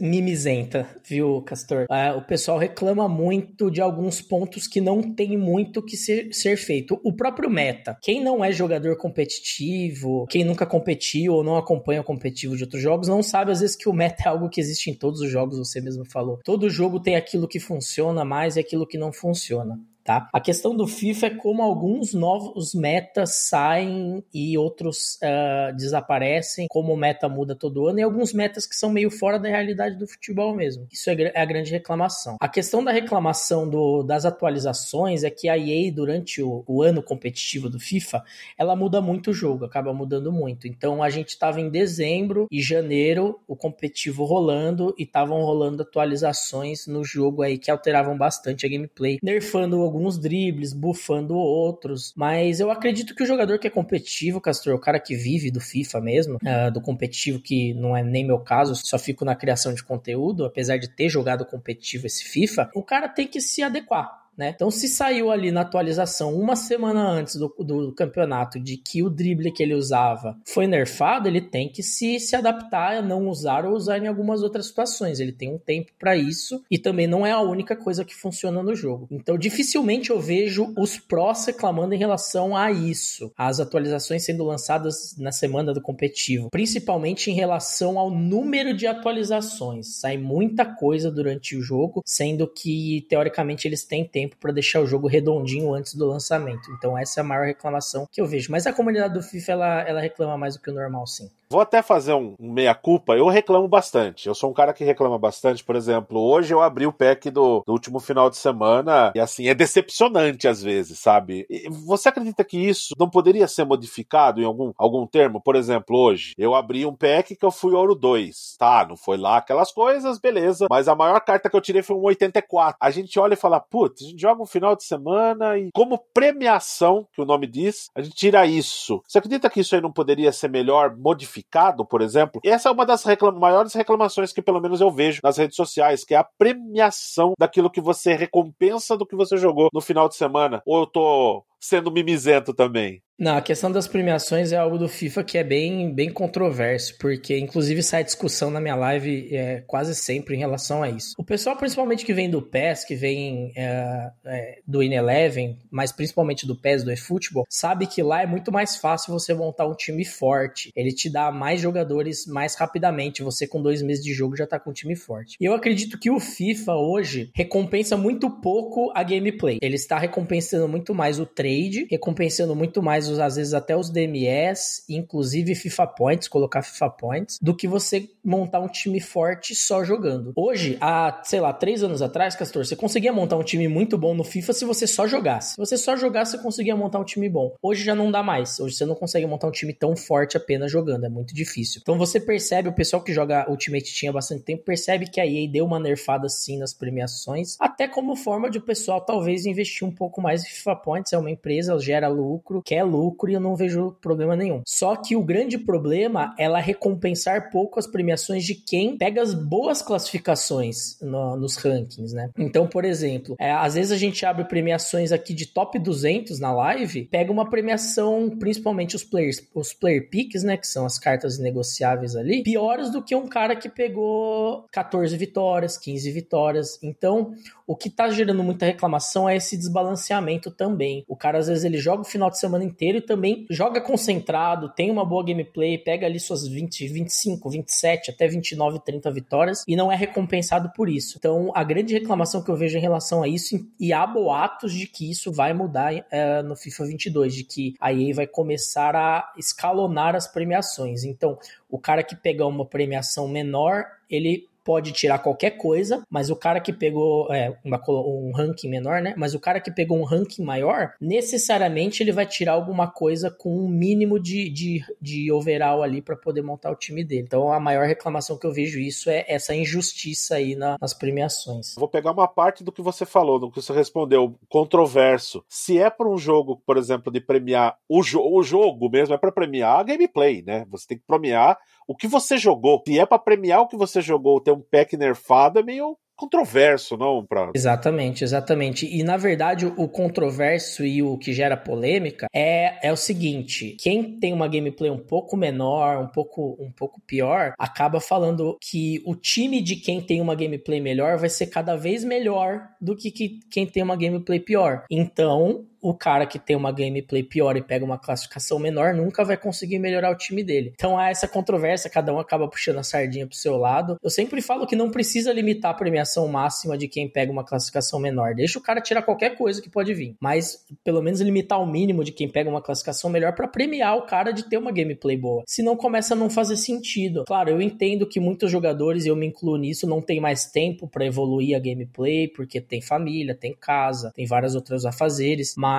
mimizenta, 0.00 0.88
viu, 1.06 1.42
Castor? 1.42 1.86
É, 1.90 2.12
o 2.12 2.22
pessoal 2.22 2.58
reclama 2.58 3.08
muito 3.08 3.70
de 3.70 3.80
alguns 3.80 4.20
pontos 4.20 4.66
que 4.66 4.80
não 4.80 5.02
tem 5.02 5.36
muito 5.36 5.82
que 5.82 5.96
ser, 5.96 6.32
ser 6.32 6.56
feito. 6.56 7.00
O 7.04 7.12
próprio 7.12 7.50
meta. 7.50 7.98
Quem 8.02 8.22
não 8.22 8.44
é 8.44 8.52
jogador 8.52 8.96
competitivo, 8.96 10.26
quem 10.28 10.44
nunca 10.44 10.66
competiu 10.66 11.34
ou 11.34 11.44
não 11.44 11.56
acompanha 11.56 12.00
o 12.00 12.04
competitivo 12.04 12.56
de 12.56 12.64
outros 12.64 12.82
jogos, 12.82 13.08
não 13.08 13.22
sabe 13.22 13.52
às 13.52 13.60
vezes 13.60 13.76
que 13.76 13.88
o 13.88 13.92
meta 13.92 14.24
é 14.24 14.28
algo 14.28 14.48
que 14.48 14.60
existe 14.60 14.90
em 14.90 14.94
todos 14.94 15.20
os 15.20 15.30
jogos, 15.30 15.58
você 15.58 15.80
mesmo 15.80 16.04
falou. 16.04 16.38
Todo 16.44 16.70
jogo 16.70 17.00
tem 17.00 17.16
aquilo 17.16 17.48
que 17.48 17.60
funciona 17.60 18.24
mais 18.24 18.56
e 18.56 18.60
aquilo 18.60 18.86
que 18.86 18.98
não 18.98 19.12
funciona. 19.12 19.78
Tá? 20.04 20.28
A 20.32 20.40
questão 20.40 20.74
do 20.76 20.86
FIFA 20.86 21.26
é 21.26 21.30
como 21.30 21.62
alguns 21.62 22.14
novos 22.14 22.74
metas 22.74 23.34
saem 23.34 24.24
e 24.32 24.56
outros 24.56 25.18
uh, 25.22 25.74
desaparecem, 25.76 26.66
como 26.68 26.96
meta 26.96 27.28
muda 27.28 27.54
todo 27.54 27.86
ano, 27.86 27.98
e 27.98 28.02
alguns 28.02 28.32
metas 28.32 28.66
que 28.66 28.76
são 28.76 28.90
meio 28.90 29.10
fora 29.10 29.38
da 29.38 29.48
realidade 29.48 29.96
do 29.96 30.06
futebol 30.06 30.54
mesmo. 30.54 30.86
Isso 30.90 31.10
é, 31.10 31.14
é 31.34 31.40
a 31.40 31.44
grande 31.44 31.70
reclamação. 31.70 32.36
A 32.40 32.48
questão 32.48 32.82
da 32.82 32.92
reclamação 32.92 33.68
do, 33.68 34.02
das 34.02 34.24
atualizações 34.24 35.24
é 35.24 35.30
que 35.30 35.48
a 35.48 35.58
EA, 35.58 35.92
durante 35.92 36.42
o, 36.42 36.64
o 36.66 36.82
ano 36.82 37.02
competitivo 37.02 37.68
do 37.68 37.78
FIFA, 37.78 38.22
ela 38.56 38.74
muda 38.74 39.00
muito 39.00 39.30
o 39.30 39.34
jogo, 39.34 39.64
acaba 39.64 39.92
mudando 39.92 40.32
muito. 40.32 40.66
Então 40.66 41.02
a 41.02 41.10
gente 41.10 41.30
estava 41.30 41.60
em 41.60 41.68
dezembro 41.68 42.46
e 42.50 42.60
janeiro, 42.60 43.40
o 43.46 43.56
competitivo 43.56 44.24
rolando, 44.24 44.94
e 44.98 45.02
estavam 45.02 45.42
rolando 45.42 45.82
atualizações 45.82 46.86
no 46.86 47.04
jogo 47.04 47.42
aí 47.42 47.58
que 47.58 47.70
alteravam 47.70 48.16
bastante 48.16 48.66
a 48.66 48.68
gameplay, 48.68 49.18
nerfando 49.22 49.89
alguns 49.90 50.18
dribles, 50.18 50.72
bufando 50.72 51.34
outros. 51.34 52.12
Mas 52.16 52.60
eu 52.60 52.70
acredito 52.70 53.14
que 53.14 53.22
o 53.22 53.26
jogador 53.26 53.58
que 53.58 53.66
é 53.66 53.70
competitivo, 53.70 54.40
Castor, 54.40 54.74
o 54.74 54.80
cara 54.80 55.00
que 55.00 55.16
vive 55.16 55.50
do 55.50 55.60
FIFA 55.60 56.00
mesmo, 56.00 56.36
uh, 56.36 56.70
do 56.72 56.80
competitivo, 56.80 57.40
que 57.40 57.74
não 57.74 57.96
é 57.96 58.02
nem 58.02 58.24
meu 58.24 58.38
caso, 58.38 58.74
só 58.74 58.98
fico 58.98 59.24
na 59.24 59.34
criação 59.34 59.74
de 59.74 59.82
conteúdo, 59.82 60.44
apesar 60.44 60.76
de 60.76 60.88
ter 60.88 61.08
jogado 61.08 61.44
competitivo 61.44 62.06
esse 62.06 62.24
FIFA, 62.24 62.70
o 62.74 62.82
cara 62.82 63.08
tem 63.08 63.26
que 63.26 63.40
se 63.40 63.62
adequar 63.62 64.19
né? 64.40 64.52
Então, 64.56 64.70
se 64.70 64.88
saiu 64.88 65.30
ali 65.30 65.52
na 65.52 65.60
atualização 65.60 66.34
uma 66.34 66.56
semana 66.56 67.06
antes 67.06 67.36
do, 67.36 67.54
do 67.58 67.92
campeonato 67.92 68.58
de 68.58 68.78
que 68.78 69.02
o 69.02 69.10
drible 69.10 69.52
que 69.52 69.62
ele 69.62 69.74
usava 69.74 70.34
foi 70.46 70.66
nerfado, 70.66 71.28
ele 71.28 71.42
tem 71.42 71.68
que 71.68 71.82
se, 71.82 72.18
se 72.18 72.34
adaptar 72.34 72.96
a 72.96 73.02
não 73.02 73.28
usar 73.28 73.66
ou 73.66 73.74
usar 73.74 73.98
em 73.98 74.06
algumas 74.08 74.42
outras 74.42 74.64
situações. 74.64 75.20
Ele 75.20 75.30
tem 75.30 75.52
um 75.52 75.58
tempo 75.58 75.92
para 75.98 76.16
isso 76.16 76.64
e 76.70 76.78
também 76.78 77.06
não 77.06 77.26
é 77.26 77.32
a 77.32 77.40
única 77.40 77.76
coisa 77.76 78.02
que 78.02 78.16
funciona 78.16 78.62
no 78.62 78.74
jogo. 78.74 79.06
Então, 79.10 79.36
dificilmente 79.36 80.08
eu 80.08 80.18
vejo 80.18 80.72
os 80.74 80.96
prós 80.96 81.44
reclamando 81.44 81.94
em 81.94 81.98
relação 81.98 82.56
a 82.56 82.72
isso, 82.72 83.30
as 83.36 83.60
atualizações 83.60 84.24
sendo 84.24 84.42
lançadas 84.44 85.18
na 85.18 85.32
semana 85.32 85.74
do 85.74 85.82
competitivo, 85.82 86.48
principalmente 86.50 87.30
em 87.30 87.34
relação 87.34 87.98
ao 87.98 88.10
número 88.10 88.74
de 88.74 88.86
atualizações. 88.86 89.98
Sai 90.00 90.16
muita 90.16 90.64
coisa 90.64 91.10
durante 91.10 91.54
o 91.54 91.60
jogo, 91.60 92.02
sendo 92.06 92.48
que 92.48 93.04
teoricamente 93.06 93.68
eles 93.68 93.84
têm 93.84 94.02
tempo 94.02 94.29
tempo 94.30 94.36
para 94.40 94.52
deixar 94.52 94.80
o 94.80 94.86
jogo 94.86 95.08
redondinho 95.08 95.74
antes 95.74 95.94
do 95.94 96.06
lançamento. 96.06 96.70
Então 96.78 96.96
essa 96.96 97.20
é 97.20 97.22
a 97.22 97.24
maior 97.24 97.46
reclamação 97.46 98.06
que 98.10 98.20
eu 98.20 98.26
vejo. 98.26 98.50
Mas 98.50 98.66
a 98.66 98.72
comunidade 98.72 99.14
do 99.14 99.22
FIFA 99.22 99.52
ela, 99.52 99.80
ela 99.82 100.00
reclama 100.00 100.38
mais 100.38 100.54
do 100.54 100.62
que 100.62 100.70
o 100.70 100.74
normal, 100.74 101.06
sim. 101.06 101.30
Vou 101.52 101.60
até 101.60 101.82
fazer 101.82 102.14
um, 102.14 102.36
um 102.38 102.52
meia-culpa. 102.52 103.16
Eu 103.16 103.26
reclamo 103.26 103.66
bastante. 103.66 104.28
Eu 104.28 104.36
sou 104.36 104.50
um 104.50 104.54
cara 104.54 104.72
que 104.72 104.84
reclama 104.84 105.18
bastante. 105.18 105.64
Por 105.64 105.74
exemplo, 105.74 106.20
hoje 106.20 106.54
eu 106.54 106.62
abri 106.62 106.86
o 106.86 106.92
pack 106.92 107.28
do, 107.28 107.64
do 107.66 107.72
último 107.72 107.98
final 107.98 108.30
de 108.30 108.36
semana 108.36 109.10
e, 109.16 109.18
assim, 109.18 109.48
é 109.48 109.54
decepcionante 109.54 110.46
às 110.46 110.62
vezes, 110.62 111.00
sabe? 111.00 111.46
E 111.50 111.68
você 111.68 112.08
acredita 112.08 112.44
que 112.44 112.56
isso 112.56 112.94
não 112.96 113.10
poderia 113.10 113.48
ser 113.48 113.64
modificado 113.64 114.40
em 114.40 114.44
algum, 114.44 114.72
algum 114.78 115.04
termo? 115.04 115.40
Por 115.40 115.56
exemplo, 115.56 115.98
hoje 115.98 116.34
eu 116.38 116.54
abri 116.54 116.86
um 116.86 116.94
pack 116.94 117.34
que 117.34 117.44
eu 117.44 117.50
fui 117.50 117.74
ouro 117.74 117.96
2. 117.96 118.54
Tá, 118.56 118.86
não 118.88 118.96
foi 118.96 119.16
lá 119.16 119.38
aquelas 119.38 119.72
coisas, 119.72 120.20
beleza. 120.20 120.68
Mas 120.70 120.86
a 120.86 120.94
maior 120.94 121.20
carta 121.20 121.50
que 121.50 121.56
eu 121.56 121.60
tirei 121.60 121.82
foi 121.82 121.96
um 121.96 122.02
84. 122.02 122.76
A 122.80 122.92
gente 122.92 123.18
olha 123.18 123.34
e 123.34 123.36
fala, 123.36 123.58
putz, 123.58 124.14
joga 124.20 124.42
um 124.42 124.46
final 124.46 124.76
de 124.76 124.84
semana 124.84 125.58
e, 125.58 125.70
como 125.72 125.98
premiação, 126.14 127.06
que 127.12 127.20
o 127.20 127.24
nome 127.26 127.46
diz, 127.46 127.90
a 127.94 128.02
gente 128.02 128.14
tira 128.14 128.46
isso. 128.46 129.02
Você 129.06 129.18
acredita 129.18 129.50
que 129.50 129.60
isso 129.60 129.74
aí 129.74 129.80
não 129.80 129.92
poderia 129.92 130.32
ser 130.32 130.48
melhor 130.48 130.96
modificado? 130.96 131.84
por 131.84 132.02
exemplo. 132.02 132.40
essa 132.44 132.68
é 132.68 132.72
uma 132.72 132.86
das 132.86 133.04
reclam 133.04 133.32
maiores 133.32 133.74
reclamações 133.74 134.32
que 134.32 134.42
pelo 134.42 134.60
menos 134.60 134.80
eu 134.80 134.90
vejo 134.90 135.20
nas 135.22 135.36
redes 135.36 135.56
sociais, 135.56 136.04
que 136.04 136.14
é 136.14 136.18
a 136.18 136.24
premiação 136.24 137.34
daquilo 137.38 137.70
que 137.70 137.80
você 137.80 138.14
recompensa 138.14 138.96
do 138.96 139.06
que 139.06 139.16
você 139.16 139.36
jogou 139.36 139.68
no 139.72 139.80
final 139.80 140.08
de 140.08 140.16
semana. 140.16 140.62
Ou 140.64 140.80
eu 140.80 140.86
tô 140.86 141.44
sendo 141.60 141.92
mimizento 141.92 142.54
também. 142.54 143.02
Não, 143.20 143.36
a 143.36 143.42
questão 143.42 143.70
das 143.70 143.86
premiações 143.86 144.50
é 144.50 144.56
algo 144.56 144.78
do 144.78 144.88
FIFA 144.88 145.22
que 145.22 145.36
é 145.36 145.44
bem, 145.44 145.94
bem 145.94 146.10
controverso, 146.10 146.96
porque 146.98 147.38
inclusive 147.38 147.82
sai 147.82 148.02
discussão 148.02 148.50
na 148.50 148.58
minha 148.58 148.74
live 148.74 149.28
é, 149.36 149.62
quase 149.66 149.94
sempre 149.94 150.34
em 150.34 150.38
relação 150.38 150.82
a 150.82 150.88
isso. 150.88 151.14
O 151.18 151.22
pessoal, 151.22 151.54
principalmente 151.54 152.02
que 152.02 152.14
vem 152.14 152.30
do 152.30 152.40
PES, 152.40 152.86
que 152.86 152.94
vem 152.94 153.52
é, 153.54 154.10
é, 154.24 154.58
do 154.66 154.82
In-Eleven, 154.82 155.58
mas 155.70 155.92
principalmente 155.92 156.46
do 156.46 156.56
PES, 156.56 156.82
do 156.82 156.90
eFootball, 156.90 157.44
sabe 157.50 157.86
que 157.86 158.02
lá 158.02 158.22
é 158.22 158.26
muito 158.26 158.50
mais 158.50 158.76
fácil 158.76 159.12
você 159.12 159.34
montar 159.34 159.66
um 159.66 159.74
time 159.74 160.02
forte. 160.02 160.70
Ele 160.74 160.90
te 160.90 161.10
dá 161.10 161.30
mais 161.30 161.60
jogadores 161.60 162.24
mais 162.26 162.54
rapidamente. 162.54 163.22
Você, 163.22 163.46
com 163.46 163.60
dois 163.60 163.82
meses 163.82 164.02
de 164.02 164.14
jogo, 164.14 164.34
já 164.34 164.46
tá 164.46 164.58
com 164.58 164.70
um 164.70 164.72
time 164.72 164.96
forte. 164.96 165.36
E 165.38 165.44
eu 165.44 165.52
acredito 165.52 165.98
que 165.98 166.10
o 166.10 166.18
FIFA 166.18 166.76
hoje 166.76 167.30
recompensa 167.34 167.98
muito 167.98 168.30
pouco 168.40 168.90
a 168.94 169.02
gameplay. 169.02 169.58
Ele 169.60 169.76
está 169.76 169.98
recompensando 169.98 170.66
muito 170.66 170.94
mais 170.94 171.20
o 171.20 171.26
trade, 171.50 171.86
recompensando 171.90 172.54
muito 172.54 172.82
mais 172.82 173.08
às 173.18 173.36
vezes 173.36 173.52
até 173.52 173.76
os 173.76 173.90
DMS, 173.90 174.84
inclusive 174.88 175.54
FIFA 175.54 175.86
Points, 175.88 176.28
colocar 176.28 176.62
FIFA 176.62 176.90
Points, 176.90 177.38
do 177.42 177.54
que 177.54 177.66
você 177.66 178.08
montar 178.24 178.60
um 178.60 178.68
time 178.68 179.00
forte 179.00 179.54
só 179.54 179.82
jogando. 179.84 180.32
Hoje, 180.36 180.78
há, 180.80 181.20
sei 181.24 181.40
lá, 181.40 181.52
três 181.52 181.82
anos 181.82 182.02
atrás, 182.02 182.36
Castor, 182.36 182.64
você 182.64 182.76
conseguia 182.76 183.12
montar 183.12 183.36
um 183.36 183.42
time 183.42 183.66
muito 183.66 183.98
bom 183.98 184.14
no 184.14 184.22
FIFA 184.22 184.52
se 184.52 184.64
você 184.64 184.86
só 184.86 185.06
jogasse. 185.06 185.52
Se 185.52 185.56
você 185.56 185.76
só 185.76 185.96
jogasse, 185.96 186.32
você 186.32 186.38
conseguia 186.42 186.76
montar 186.76 187.00
um 187.00 187.04
time 187.04 187.28
bom. 187.28 187.54
Hoje 187.62 187.82
já 187.82 187.94
não 187.94 188.10
dá 188.10 188.22
mais. 188.22 188.60
Hoje 188.60 188.76
você 188.76 188.86
não 188.86 188.94
consegue 188.94 189.26
montar 189.26 189.48
um 189.48 189.52
time 189.52 189.72
tão 189.72 189.96
forte 189.96 190.36
apenas 190.36 190.70
jogando. 190.70 191.04
É 191.04 191.08
muito 191.08 191.34
difícil. 191.34 191.80
Então 191.82 191.98
você 191.98 192.20
percebe, 192.20 192.68
o 192.68 192.74
pessoal 192.74 193.02
que 193.02 193.12
joga 193.12 193.50
Ultimate 193.50 193.92
tinha 193.92 194.12
bastante 194.12 194.44
tempo, 194.44 194.64
percebe 194.64 195.08
que 195.08 195.20
a 195.20 195.26
EA 195.26 195.50
deu 195.50 195.64
uma 195.64 195.80
nerfada 195.80 196.28
sim 196.28 196.58
nas 196.58 196.72
premiações, 196.72 197.56
até 197.58 197.88
como 197.88 198.14
forma 198.14 198.50
de 198.50 198.58
o 198.58 198.62
pessoal 198.62 199.00
talvez 199.00 199.46
investir 199.46 199.86
um 199.86 199.92
pouco 199.92 200.20
mais 200.20 200.44
em 200.44 200.48
FIFA 200.48 200.76
Points. 200.76 201.12
É 201.12 201.18
uma 201.18 201.30
empresa, 201.40 201.78
gera 201.78 202.06
lucro, 202.06 202.62
quer 202.62 202.84
lucro 202.84 203.30
e 203.30 203.34
eu 203.34 203.40
não 203.40 203.56
vejo 203.56 203.96
problema 204.00 204.36
nenhum. 204.36 204.60
Só 204.66 204.94
que 204.94 205.16
o 205.16 205.24
grande 205.24 205.56
problema 205.56 206.34
é 206.38 206.50
ela 206.50 206.58
recompensar 206.58 207.50
pouco 207.52 207.78
as 207.78 207.86
premiações 207.86 208.44
de 208.44 208.56
quem 208.56 208.98
pega 208.98 209.22
as 209.22 209.32
boas 209.32 209.80
classificações 209.80 210.98
no, 211.00 211.36
nos 211.36 211.56
rankings, 211.56 212.12
né? 212.12 212.30
Então, 212.36 212.66
por 212.66 212.84
exemplo, 212.84 213.36
é, 213.38 213.52
às 213.52 213.74
vezes 213.74 213.92
a 213.92 213.96
gente 213.96 214.26
abre 214.26 214.44
premiações 214.44 215.12
aqui 215.12 215.32
de 215.32 215.46
top 215.46 215.78
200 215.78 216.40
na 216.40 216.52
live, 216.52 217.04
pega 217.04 217.30
uma 217.30 217.48
premiação, 217.48 218.36
principalmente 218.36 218.96
os 218.96 219.04
players, 219.04 219.40
os 219.54 219.72
player 219.72 220.10
picks, 220.10 220.42
né, 220.42 220.56
que 220.56 220.66
são 220.66 220.84
as 220.84 220.98
cartas 220.98 221.38
negociáveis 221.38 222.16
ali, 222.16 222.42
piores 222.42 222.90
do 222.90 223.00
que 223.00 223.14
um 223.14 223.28
cara 223.28 223.54
que 223.54 223.68
pegou 223.68 224.64
14 224.72 225.16
vitórias, 225.16 225.78
15 225.78 226.10
vitórias. 226.10 226.78
Então, 226.82 227.32
o 227.64 227.76
que 227.76 227.88
tá 227.88 228.08
gerando 228.08 228.42
muita 228.42 228.66
reclamação 228.66 229.28
é 229.28 229.36
esse 229.36 229.56
desbalanceamento 229.56 230.50
também. 230.50 231.04
O 231.06 231.14
cara 231.14 231.29
às 231.38 231.48
vezes 231.48 231.64
ele 231.64 231.78
joga 231.78 232.02
o 232.02 232.04
final 232.04 232.30
de 232.30 232.38
semana 232.38 232.64
inteiro 232.64 232.90
ele 232.90 233.00
também 233.00 233.46
joga 233.50 233.80
concentrado, 233.80 234.68
tem 234.68 234.90
uma 234.90 235.04
boa 235.04 235.24
gameplay, 235.24 235.78
pega 235.78 236.06
ali 236.06 236.20
suas 236.20 236.46
20, 236.46 236.88
25, 236.88 237.48
27, 237.48 238.10
até 238.10 238.28
29, 238.28 238.80
30 238.80 239.10
vitórias 239.10 239.64
e 239.66 239.74
não 239.74 239.90
é 239.90 239.96
recompensado 239.96 240.70
por 240.74 240.88
isso. 240.88 241.16
Então, 241.18 241.50
a 241.54 241.64
grande 241.64 241.94
reclamação 241.94 242.42
que 242.42 242.50
eu 242.50 242.56
vejo 242.56 242.76
em 242.76 242.80
relação 242.80 243.22
a 243.22 243.28
isso, 243.28 243.56
e 243.78 243.92
há 243.92 244.06
boatos 244.06 244.72
de 244.72 244.86
que 244.86 245.10
isso 245.10 245.32
vai 245.32 245.52
mudar 245.52 245.94
é, 246.10 246.42
no 246.42 246.56
FIFA 246.56 246.86
22, 246.86 247.34
de 247.34 247.44
que 247.44 247.74
a 247.80 247.92
EA 247.92 248.14
vai 248.14 248.26
começar 248.26 248.94
a 248.94 249.32
escalonar 249.36 250.14
as 250.14 250.26
premiações. 250.26 251.04
Então, 251.04 251.38
o 251.68 251.78
cara 251.78 252.02
que 252.02 252.16
pegar 252.16 252.46
uma 252.46 252.66
premiação 252.66 253.28
menor, 253.28 253.86
ele 254.08 254.49
pode 254.64 254.92
tirar 254.92 255.18
qualquer 255.18 255.52
coisa, 255.52 256.02
mas 256.10 256.30
o 256.30 256.36
cara 256.36 256.60
que 256.60 256.72
pegou 256.72 257.32
é, 257.32 257.56
uma, 257.64 257.80
um 257.88 258.32
ranking 258.34 258.68
menor, 258.68 259.00
né? 259.00 259.14
Mas 259.16 259.34
o 259.34 259.40
cara 259.40 259.60
que 259.60 259.70
pegou 259.70 259.98
um 259.98 260.04
ranking 260.04 260.42
maior, 260.42 260.92
necessariamente 261.00 262.02
ele 262.02 262.12
vai 262.12 262.26
tirar 262.26 262.52
alguma 262.52 262.90
coisa 262.90 263.30
com 263.30 263.64
um 263.64 263.68
mínimo 263.68 264.18
de, 264.18 264.50
de, 264.50 264.84
de 265.00 265.32
overall 265.32 265.82
ali 265.82 266.02
para 266.02 266.16
poder 266.16 266.42
montar 266.42 266.70
o 266.70 266.76
time 266.76 267.04
dele. 267.04 267.22
Então 267.22 267.52
a 267.52 267.60
maior 267.60 267.86
reclamação 267.86 268.38
que 268.38 268.46
eu 268.46 268.52
vejo 268.52 268.78
isso 268.78 269.10
é 269.10 269.24
essa 269.28 269.54
injustiça 269.54 270.36
aí 270.36 270.54
na, 270.54 270.76
nas 270.80 270.94
premiações. 270.94 271.74
Vou 271.76 271.88
pegar 271.88 272.12
uma 272.12 272.28
parte 272.28 272.62
do 272.64 272.72
que 272.72 272.82
você 272.82 273.04
falou, 273.04 273.38
do 273.38 273.50
que 273.50 273.60
você 273.60 273.72
respondeu, 273.72 274.36
controverso. 274.48 275.44
Se 275.48 275.78
é 275.78 275.90
para 275.90 276.08
um 276.08 276.18
jogo, 276.18 276.62
por 276.66 276.76
exemplo, 276.76 277.12
de 277.12 277.20
premiar 277.20 277.76
o, 277.88 278.02
jo 278.02 278.20
o 278.20 278.42
jogo 278.42 278.90
mesmo, 278.90 279.14
é 279.14 279.18
para 279.18 279.32
premiar 279.32 279.80
a 279.80 279.82
gameplay, 279.82 280.42
né? 280.42 280.66
Você 280.70 280.86
tem 280.86 280.98
que 280.98 281.04
premiar 281.06 281.58
o 281.90 281.96
que 281.96 282.06
você 282.06 282.38
jogou. 282.38 282.80
Se 282.86 283.00
é 283.00 283.04
para 283.04 283.18
premiar 283.18 283.62
o 283.62 283.66
que 283.66 283.76
você 283.76 284.00
jogou, 284.00 284.40
ter 284.40 284.52
um 284.52 284.60
pack 284.60 284.96
nerfado 284.96 285.58
é 285.58 285.62
meio 285.62 285.98
controverso, 286.16 286.96
não? 286.96 287.26
Exatamente, 287.52 288.22
exatamente. 288.22 288.86
E 288.86 289.02
na 289.02 289.16
verdade, 289.16 289.66
o 289.66 289.88
controverso 289.88 290.84
e 290.84 291.02
o 291.02 291.18
que 291.18 291.32
gera 291.32 291.56
polêmica 291.56 292.28
é, 292.32 292.86
é 292.86 292.92
o 292.92 292.96
seguinte: 292.96 293.76
quem 293.80 294.20
tem 294.20 294.32
uma 294.32 294.46
gameplay 294.46 294.88
um 294.88 294.98
pouco 294.98 295.36
menor, 295.36 295.98
um 295.98 296.06
pouco, 296.06 296.56
um 296.60 296.70
pouco 296.70 297.00
pior, 297.00 297.54
acaba 297.58 298.00
falando 298.00 298.56
que 298.60 299.02
o 299.04 299.16
time 299.16 299.60
de 299.60 299.74
quem 299.74 300.00
tem 300.00 300.20
uma 300.20 300.36
gameplay 300.36 300.80
melhor 300.80 301.18
vai 301.18 301.28
ser 301.28 301.46
cada 301.46 301.74
vez 301.74 302.04
melhor 302.04 302.68
do 302.80 302.94
que, 302.94 303.10
que 303.10 303.40
quem 303.50 303.66
tem 303.66 303.82
uma 303.82 303.96
gameplay 303.96 304.38
pior. 304.38 304.84
Então, 304.88 305.66
o 305.80 305.94
cara 305.94 306.26
que 306.26 306.38
tem 306.38 306.56
uma 306.56 306.72
gameplay 306.72 307.22
pior 307.22 307.56
e 307.56 307.62
pega 307.62 307.84
uma 307.84 307.98
classificação 307.98 308.58
menor 308.58 308.94
nunca 308.94 309.24
vai 309.24 309.36
conseguir 309.36 309.78
melhorar 309.78 310.10
o 310.10 310.16
time 310.16 310.42
dele. 310.42 310.72
Então 310.74 310.98
há 310.98 311.10
essa 311.10 311.26
controvérsia, 311.26 311.90
cada 311.90 312.12
um 312.12 312.18
acaba 312.18 312.48
puxando 312.48 312.78
a 312.78 312.82
sardinha 312.82 313.26
pro 313.26 313.36
seu 313.36 313.56
lado. 313.56 313.96
Eu 314.02 314.10
sempre 314.10 314.42
falo 314.42 314.66
que 314.66 314.76
não 314.76 314.90
precisa 314.90 315.32
limitar 315.32 315.70
a 315.70 315.74
premiação 315.74 316.28
máxima 316.28 316.76
de 316.76 316.88
quem 316.88 317.08
pega 317.08 317.32
uma 317.32 317.44
classificação 317.44 317.98
menor. 317.98 318.34
Deixa 318.34 318.58
o 318.58 318.62
cara 318.62 318.80
tirar 318.80 319.02
qualquer 319.02 319.36
coisa 319.36 319.62
que 319.62 319.70
pode 319.70 319.94
vir, 319.94 320.14
mas 320.20 320.64
pelo 320.84 321.02
menos 321.02 321.20
limitar 321.20 321.60
o 321.60 321.66
mínimo 321.66 322.04
de 322.04 322.12
quem 322.12 322.28
pega 322.28 322.50
uma 322.50 322.62
classificação 322.62 323.10
melhor 323.10 323.34
para 323.34 323.48
premiar 323.48 323.96
o 323.96 324.02
cara 324.02 324.32
de 324.32 324.48
ter 324.48 324.58
uma 324.58 324.72
gameplay 324.72 325.16
boa. 325.16 325.42
Senão 325.46 325.76
começa 325.76 326.14
a 326.14 326.16
não 326.16 326.28
fazer 326.28 326.56
sentido. 326.56 327.24
Claro, 327.26 327.50
eu 327.50 327.60
entendo 327.60 328.06
que 328.06 328.20
muitos 328.20 328.50
jogadores, 328.50 329.06
eu 329.06 329.16
me 329.16 329.26
incluo 329.26 329.56
nisso, 329.56 329.86
não 329.86 330.02
tem 330.02 330.20
mais 330.20 330.46
tempo 330.46 330.86
para 330.86 331.06
evoluir 331.06 331.56
a 331.56 331.58
gameplay, 331.58 332.28
porque 332.28 332.60
tem 332.60 332.80
família, 332.80 333.34
tem 333.34 333.54
casa, 333.54 334.12
tem 334.14 334.26
várias 334.26 334.54
outras 334.54 334.84
afazeres, 334.84 335.54
mas 335.56 335.69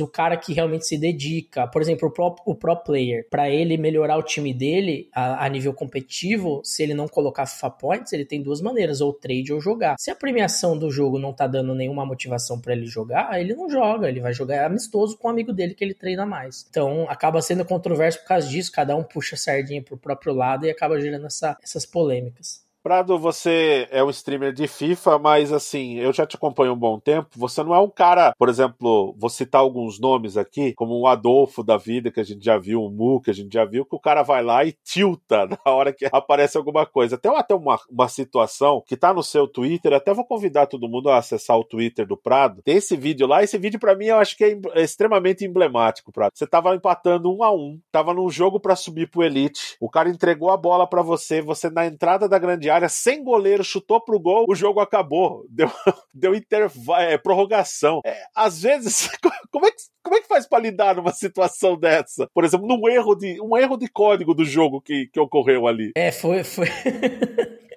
o 0.00 0.08
cara 0.08 0.36
que 0.36 0.52
realmente 0.52 0.86
se 0.86 0.98
dedica, 0.98 1.66
por 1.66 1.80
exemplo, 1.80 2.08
o 2.08 2.10
pro, 2.10 2.36
o 2.46 2.54
pro 2.54 2.76
player, 2.76 3.28
para 3.28 3.50
ele 3.50 3.76
melhorar 3.76 4.16
o 4.16 4.22
time 4.22 4.52
dele 4.52 5.08
a, 5.12 5.44
a, 5.44 5.48
nível 5.48 5.72
competitivo, 5.72 6.60
se 6.64 6.82
ele 6.82 6.94
não 6.94 7.08
colocar 7.08 7.46
FIFA 7.46 7.70
Points, 7.70 8.12
ele 8.12 8.24
tem 8.24 8.42
duas 8.42 8.60
maneiras, 8.60 9.00
ou 9.00 9.12
trade 9.12 9.52
ou 9.52 9.60
jogar. 9.60 9.96
Se 9.98 10.10
a 10.10 10.14
premiação 10.14 10.78
do 10.78 10.90
jogo 10.90 11.18
não 11.18 11.32
tá 11.32 11.46
dando 11.46 11.74
nenhuma 11.74 12.06
motivação 12.06 12.60
para 12.60 12.72
ele 12.72 12.86
jogar, 12.86 13.40
ele 13.40 13.54
não 13.54 13.68
joga, 13.68 14.08
ele 14.08 14.20
vai 14.20 14.32
jogar 14.32 14.66
amistoso 14.66 15.16
com 15.16 15.28
o 15.28 15.30
um 15.30 15.32
amigo 15.32 15.52
dele 15.52 15.74
que 15.74 15.84
ele 15.84 15.94
treina 15.94 16.26
mais. 16.26 16.66
Então 16.68 17.06
acaba 17.08 17.40
sendo 17.42 17.64
controverso 17.64 18.20
por 18.20 18.28
causa 18.28 18.48
disso, 18.48 18.72
cada 18.72 18.96
um 18.96 19.02
puxa 19.02 19.34
a 19.34 19.38
sardinha 19.38 19.82
pro 19.82 19.96
próprio 19.96 20.32
lado 20.34 20.66
e 20.66 20.70
acaba 20.70 21.00
gerando 21.00 21.26
essa, 21.26 21.56
essas 21.62 21.86
polêmicas. 21.86 22.63
Prado, 22.84 23.18
você 23.18 23.88
é 23.90 24.04
um 24.04 24.10
streamer 24.10 24.52
de 24.52 24.68
FIFA, 24.68 25.18
mas 25.18 25.50
assim, 25.50 25.94
eu 25.94 26.12
já 26.12 26.26
te 26.26 26.36
acompanho 26.36 26.74
um 26.74 26.78
bom 26.78 27.00
tempo. 27.00 27.30
Você 27.34 27.62
não 27.62 27.74
é 27.74 27.80
um 27.80 27.88
cara, 27.88 28.34
por 28.38 28.50
exemplo, 28.50 29.16
vou 29.18 29.30
citar 29.30 29.62
alguns 29.62 29.98
nomes 29.98 30.36
aqui, 30.36 30.74
como 30.74 31.00
o 31.00 31.06
Adolfo 31.06 31.64
da 31.64 31.78
vida, 31.78 32.10
que 32.10 32.20
a 32.20 32.22
gente 32.22 32.44
já 32.44 32.58
viu, 32.58 32.82
o 32.82 32.90
Mu, 32.90 33.22
que 33.22 33.30
a 33.30 33.32
gente 33.32 33.50
já 33.54 33.64
viu, 33.64 33.86
que 33.86 33.96
o 33.96 33.98
cara 33.98 34.22
vai 34.22 34.42
lá 34.42 34.66
e 34.66 34.76
tilta 34.84 35.46
na 35.64 35.72
hora 35.72 35.94
que 35.94 36.06
aparece 36.12 36.58
alguma 36.58 36.84
coisa. 36.84 37.16
Tem 37.16 37.34
até 37.34 37.54
uma, 37.54 37.80
uma 37.90 38.06
situação 38.06 38.84
que 38.86 38.98
tá 38.98 39.14
no 39.14 39.22
seu 39.22 39.48
Twitter, 39.48 39.94
até 39.94 40.12
vou 40.12 40.26
convidar 40.26 40.66
todo 40.66 40.86
mundo 40.86 41.08
a 41.08 41.16
acessar 41.16 41.56
o 41.56 41.64
Twitter 41.64 42.06
do 42.06 42.18
Prado. 42.18 42.60
Tem 42.62 42.76
esse 42.76 42.98
vídeo 42.98 43.26
lá, 43.26 43.42
esse 43.42 43.56
vídeo 43.56 43.80
para 43.80 43.96
mim 43.96 44.08
eu 44.08 44.18
acho 44.18 44.36
que 44.36 44.44
é, 44.44 44.60
é 44.74 44.82
extremamente 44.82 45.42
emblemático, 45.42 46.12
Prado. 46.12 46.32
Você 46.34 46.46
tava 46.46 46.74
empatando 46.74 47.34
um 47.34 47.42
a 47.42 47.50
um, 47.50 47.80
tava 47.90 48.12
num 48.12 48.28
jogo 48.28 48.60
para 48.60 48.76
subir 48.76 49.08
pro 49.08 49.22
Elite, 49.22 49.74
o 49.80 49.88
cara 49.88 50.10
entregou 50.10 50.50
a 50.50 50.56
bola 50.58 50.86
para 50.86 51.00
você, 51.00 51.40
você 51.40 51.70
na 51.70 51.86
entrada 51.86 52.28
da 52.28 52.38
grande 52.38 52.68
área, 52.68 52.73
sem 52.88 53.22
goleiro, 53.22 53.64
chutou 53.64 54.00
pro 54.00 54.18
gol, 54.18 54.46
o 54.48 54.54
jogo 54.54 54.80
acabou. 54.80 55.44
Deu, 55.54 55.70
deu 56.12 56.34
intervalo, 56.34 57.00
é, 57.00 57.16
prorrogação. 57.16 58.00
É, 58.04 58.24
às 58.34 58.62
vezes, 58.62 59.08
como 59.50 59.66
é, 59.66 59.70
que, 59.70 59.76
como 60.02 60.16
é 60.16 60.20
que 60.20 60.28
faz 60.28 60.46
para 60.46 60.62
lidar 60.62 60.96
numa 60.96 61.12
situação 61.12 61.78
dessa? 61.78 62.28
Por 62.34 62.44
exemplo, 62.44 62.66
num 62.66 62.88
erro 62.88 63.14
de, 63.14 63.40
um 63.40 63.56
erro 63.56 63.76
de 63.76 63.88
código 63.88 64.34
do 64.34 64.44
jogo 64.44 64.80
que, 64.80 65.06
que 65.12 65.20
ocorreu 65.20 65.66
ali. 65.66 65.92
É, 65.96 66.10
foi. 66.10 66.42
foi... 66.42 66.66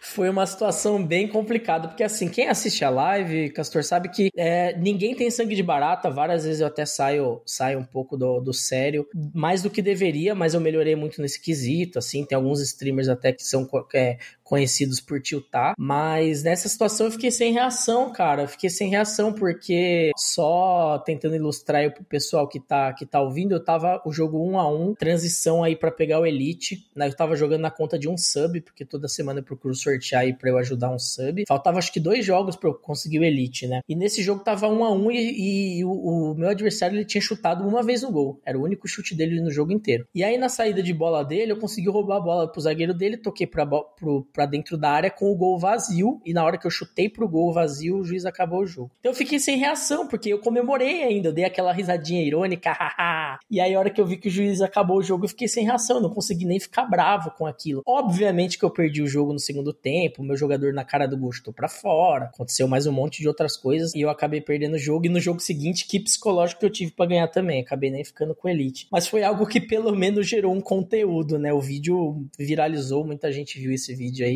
foi 0.00 0.30
uma 0.30 0.46
situação 0.46 1.04
bem 1.04 1.28
complicada, 1.28 1.86
porque 1.86 2.02
assim, 2.02 2.28
quem 2.28 2.48
assiste 2.48 2.84
a 2.84 2.90
live, 2.90 3.50
Castor, 3.50 3.84
sabe 3.84 4.08
que 4.08 4.30
é, 4.34 4.76
ninguém 4.78 5.14
tem 5.14 5.30
sangue 5.30 5.54
de 5.54 5.62
barata, 5.62 6.10
várias 6.10 6.44
vezes 6.44 6.60
eu 6.60 6.66
até 6.66 6.86
saio, 6.86 7.42
saio 7.44 7.78
um 7.78 7.84
pouco 7.84 8.16
do, 8.16 8.40
do 8.40 8.52
sério, 8.52 9.06
mais 9.34 9.62
do 9.62 9.68
que 9.68 9.82
deveria, 9.82 10.34
mas 10.34 10.54
eu 10.54 10.60
melhorei 10.60 10.96
muito 10.96 11.20
nesse 11.20 11.40
quesito, 11.40 11.98
assim, 11.98 12.24
tem 12.24 12.34
alguns 12.34 12.60
streamers 12.62 13.08
até 13.08 13.32
que 13.32 13.44
são 13.44 13.68
é, 13.94 14.16
conhecidos 14.50 14.98
por 14.98 15.22
tiltar, 15.22 15.74
mas 15.78 16.42
nessa 16.42 16.68
situação 16.68 17.06
eu 17.06 17.12
fiquei 17.12 17.30
sem 17.30 17.52
reação, 17.52 18.12
cara. 18.12 18.42
Eu 18.42 18.48
fiquei 18.48 18.68
sem 18.68 18.90
reação 18.90 19.32
porque 19.32 20.10
só 20.16 20.98
tentando 21.06 21.36
ilustrar 21.36 21.82
aí 21.82 21.90
pro 21.90 22.02
pessoal 22.02 22.48
que 22.48 22.58
tá, 22.58 22.92
que 22.92 23.06
tá 23.06 23.22
ouvindo, 23.22 23.52
eu 23.52 23.64
tava 23.64 24.02
o 24.04 24.12
jogo 24.12 24.44
1 24.44 24.58
a 24.58 24.68
1 24.68 24.94
transição 24.94 25.62
aí 25.62 25.76
para 25.76 25.92
pegar 25.92 26.18
o 26.18 26.26
Elite. 26.26 26.84
Né? 26.96 27.06
Eu 27.06 27.14
tava 27.14 27.36
jogando 27.36 27.60
na 27.60 27.70
conta 27.70 27.96
de 27.96 28.08
um 28.08 28.16
sub, 28.16 28.60
porque 28.62 28.84
toda 28.84 29.06
semana 29.06 29.38
eu 29.38 29.44
procuro 29.44 29.72
sortear 29.72 30.22
aí 30.22 30.36
pra 30.36 30.50
eu 30.50 30.58
ajudar 30.58 30.90
um 30.90 30.98
sub. 30.98 31.44
Faltava 31.46 31.78
acho 31.78 31.92
que 31.92 32.00
dois 32.00 32.26
jogos 32.26 32.56
para 32.56 32.70
eu 32.70 32.74
conseguir 32.74 33.20
o 33.20 33.24
Elite, 33.24 33.68
né? 33.68 33.82
E 33.88 33.94
nesse 33.94 34.20
jogo 34.20 34.42
tava 34.42 34.66
1 34.66 34.84
a 34.84 34.92
1 34.92 35.10
e, 35.12 35.78
e 35.78 35.84
o, 35.84 35.92
o, 35.92 36.34
meu 36.34 36.48
adversário 36.48 36.96
ele 36.96 37.04
tinha 37.04 37.22
chutado 37.22 37.64
uma 37.68 37.84
vez 37.84 38.02
no 38.02 38.10
gol. 38.10 38.40
Era 38.44 38.58
o 38.58 38.64
único 38.64 38.88
chute 38.88 39.14
dele 39.14 39.40
no 39.40 39.52
jogo 39.52 39.70
inteiro. 39.70 40.08
E 40.12 40.24
aí 40.24 40.36
na 40.36 40.48
saída 40.48 40.82
de 40.82 40.92
bola 40.92 41.24
dele, 41.24 41.52
eu 41.52 41.58
consegui 41.58 41.88
roubar 41.88 42.16
a 42.16 42.20
bola 42.20 42.50
pro 42.50 42.60
zagueiro 42.60 42.92
dele, 42.92 43.16
toquei 43.16 43.46
pra, 43.46 43.64
pro, 43.64 44.26
pra 44.32 44.39
para 44.40 44.46
dentro 44.46 44.78
da 44.78 44.90
área 44.90 45.10
com 45.10 45.30
o 45.30 45.36
gol 45.36 45.58
vazio. 45.58 46.18
E 46.24 46.32
na 46.32 46.42
hora 46.42 46.56
que 46.56 46.66
eu 46.66 46.70
chutei 46.70 47.10
pro 47.10 47.28
gol 47.28 47.52
vazio, 47.52 47.98
o 47.98 48.04
juiz 48.04 48.24
acabou 48.24 48.60
o 48.60 48.66
jogo. 48.66 48.90
Então 49.00 49.12
eu 49.12 49.16
fiquei 49.16 49.38
sem 49.38 49.58
reação, 49.58 50.06
porque 50.06 50.30
eu 50.30 50.38
comemorei 50.38 51.02
ainda, 51.02 51.28
eu 51.28 51.32
dei 51.32 51.44
aquela 51.44 51.72
risadinha 51.74 52.22
irônica, 52.22 52.70
e 53.50 53.60
aí 53.60 53.74
a 53.74 53.78
hora 53.78 53.90
que 53.90 54.00
eu 54.00 54.06
vi 54.06 54.16
que 54.16 54.28
o 54.28 54.30
juiz 54.30 54.62
acabou 54.62 54.96
o 54.96 55.02
jogo, 55.02 55.26
eu 55.26 55.28
fiquei 55.28 55.46
sem 55.46 55.64
reação, 55.64 55.96
eu 55.96 56.02
não 56.02 56.10
consegui 56.10 56.46
nem 56.46 56.58
ficar 56.58 56.86
bravo 56.86 57.30
com 57.32 57.44
aquilo. 57.44 57.82
Obviamente 57.86 58.58
que 58.58 58.64
eu 58.64 58.70
perdi 58.70 59.02
o 59.02 59.06
jogo 59.06 59.32
no 59.34 59.38
segundo 59.38 59.74
tempo, 59.74 60.22
meu 60.22 60.36
jogador 60.36 60.72
na 60.72 60.84
cara 60.84 61.06
do 61.06 61.18
gol 61.18 61.32
chutou 61.32 61.52
pra 61.52 61.68
fora, 61.68 62.26
aconteceu 62.26 62.66
mais 62.66 62.86
um 62.86 62.92
monte 62.92 63.20
de 63.20 63.28
outras 63.28 63.58
coisas, 63.58 63.94
e 63.94 64.00
eu 64.00 64.08
acabei 64.08 64.40
perdendo 64.40 64.74
o 64.74 64.78
jogo, 64.78 65.04
e 65.04 65.10
no 65.10 65.20
jogo 65.20 65.40
seguinte, 65.40 65.86
que 65.86 66.00
psicológico 66.00 66.60
que 66.60 66.66
eu 66.66 66.70
tive 66.70 66.92
para 66.92 67.06
ganhar 67.06 67.28
também, 67.28 67.60
acabei 67.60 67.90
nem 67.90 68.04
ficando 68.04 68.34
com 68.34 68.48
elite. 68.48 68.88
Mas 68.90 69.06
foi 69.06 69.22
algo 69.22 69.46
que 69.46 69.60
pelo 69.60 69.94
menos 69.94 70.26
gerou 70.26 70.54
um 70.54 70.62
conteúdo, 70.62 71.38
né? 71.38 71.52
O 71.52 71.60
vídeo 71.60 72.24
viralizou, 72.38 73.04
muita 73.04 73.30
gente 73.30 73.58
viu 73.58 73.72
esse 73.72 73.94
vídeo 73.94 74.24
aí. 74.24 74.29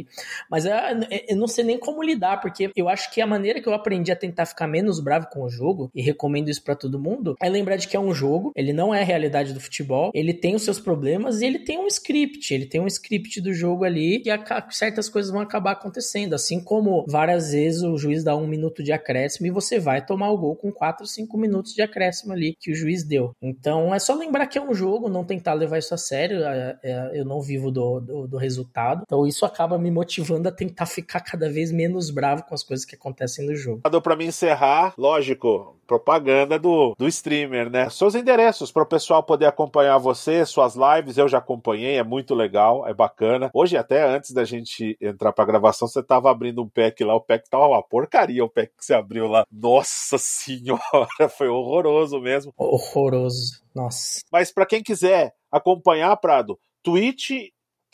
Mas 0.50 0.66
é, 0.66 0.72
é, 1.10 1.32
eu 1.32 1.36
não 1.36 1.46
sei 1.46 1.64
nem 1.64 1.78
como 1.78 2.02
lidar, 2.02 2.40
porque 2.40 2.70
eu 2.74 2.88
acho 2.88 3.12
que 3.12 3.20
a 3.20 3.26
maneira 3.26 3.60
que 3.60 3.68
eu 3.68 3.74
aprendi 3.74 4.10
a 4.10 4.16
tentar 4.16 4.46
ficar 4.46 4.66
menos 4.66 5.00
bravo 5.00 5.28
com 5.30 5.42
o 5.42 5.48
jogo, 5.48 5.90
e 5.94 6.02
recomendo 6.02 6.48
isso 6.48 6.62
para 6.62 6.74
todo 6.74 6.98
mundo, 6.98 7.36
é 7.40 7.48
lembrar 7.48 7.76
de 7.76 7.88
que 7.88 7.96
é 7.96 8.00
um 8.00 8.12
jogo, 8.12 8.52
ele 8.56 8.72
não 8.72 8.94
é 8.94 9.00
a 9.00 9.04
realidade 9.04 9.52
do 9.52 9.60
futebol, 9.60 10.10
ele 10.14 10.32
tem 10.32 10.54
os 10.54 10.62
seus 10.62 10.80
problemas 10.80 11.40
e 11.40 11.46
ele 11.46 11.60
tem 11.60 11.78
um 11.78 11.86
script, 11.86 12.52
ele 12.52 12.66
tem 12.66 12.80
um 12.80 12.86
script 12.86 13.40
do 13.40 13.52
jogo 13.52 13.84
ali 13.84 14.22
e 14.24 14.30
certas 14.70 15.08
coisas 15.08 15.30
vão 15.30 15.40
acabar 15.40 15.72
acontecendo, 15.72 16.34
assim 16.34 16.62
como 16.62 17.04
várias 17.08 17.52
vezes 17.52 17.82
o 17.82 17.96
juiz 17.96 18.24
dá 18.24 18.36
um 18.36 18.46
minuto 18.46 18.82
de 18.82 18.92
acréscimo 18.92 19.46
e 19.46 19.50
você 19.50 19.78
vai 19.78 20.04
tomar 20.04 20.30
o 20.30 20.38
gol 20.38 20.56
com 20.56 20.72
4, 20.72 21.06
5 21.06 21.36
minutos 21.36 21.74
de 21.74 21.82
acréscimo 21.82 22.32
ali 22.32 22.56
que 22.58 22.70
o 22.70 22.74
juiz 22.74 23.04
deu. 23.04 23.34
Então 23.42 23.94
é 23.94 23.98
só 23.98 24.14
lembrar 24.14 24.46
que 24.46 24.58
é 24.58 24.62
um 24.62 24.74
jogo, 24.74 25.08
não 25.08 25.24
tentar 25.24 25.54
levar 25.54 25.78
isso 25.78 25.94
a 25.94 25.98
sério, 25.98 26.40
é, 26.44 27.10
eu 27.14 27.24
não 27.24 27.40
vivo 27.40 27.70
do, 27.70 28.00
do, 28.00 28.26
do 28.26 28.36
resultado, 28.36 29.02
então 29.04 29.26
isso 29.26 29.44
acaba 29.44 29.78
me 29.78 29.83
motivando 29.90 30.48
a 30.48 30.52
tentar 30.52 30.86
ficar 30.86 31.20
cada 31.20 31.50
vez 31.50 31.70
menos 31.72 32.10
bravo 32.10 32.44
com 32.44 32.54
as 32.54 32.62
coisas 32.62 32.84
que 32.84 32.94
acontecem 32.94 33.46
no 33.46 33.54
jogo. 33.54 33.82
Para 34.00 34.16
mim 34.16 34.26
encerrar, 34.26 34.94
lógico, 34.98 35.76
propaganda 35.86 36.58
do, 36.58 36.94
do 36.98 37.06
streamer, 37.08 37.70
né? 37.70 37.88
Seus 37.90 38.14
endereços 38.14 38.72
para 38.72 38.82
o 38.82 38.86
pessoal 38.86 39.22
poder 39.22 39.46
acompanhar 39.46 39.98
você, 39.98 40.44
suas 40.44 40.74
lives, 40.74 41.16
eu 41.16 41.28
já 41.28 41.38
acompanhei, 41.38 41.96
é 41.96 42.02
muito 42.02 42.34
legal, 42.34 42.86
é 42.86 42.94
bacana. 42.94 43.50
Hoje, 43.54 43.76
até 43.76 44.04
antes 44.04 44.32
da 44.32 44.44
gente 44.44 44.96
entrar 45.00 45.32
pra 45.32 45.44
gravação, 45.44 45.88
você 45.88 46.02
tava 46.02 46.30
abrindo 46.30 46.62
um 46.62 46.68
pack 46.68 47.02
lá, 47.04 47.14
o 47.14 47.20
pack 47.20 47.48
tava 47.48 47.66
uma 47.66 47.82
porcaria, 47.82 48.44
o 48.44 48.48
pack 48.48 48.72
que 48.76 48.84
você 48.84 48.94
abriu 48.94 49.26
lá. 49.26 49.44
Nossa 49.50 50.18
senhora, 50.18 50.80
foi 51.36 51.48
horroroso 51.48 52.20
mesmo. 52.20 52.52
Horroroso, 52.56 53.62
nossa. 53.74 54.20
Mas 54.32 54.52
para 54.52 54.66
quem 54.66 54.82
quiser 54.82 55.34
acompanhar, 55.50 56.16
Prado, 56.16 56.58
Twitch 56.82 57.30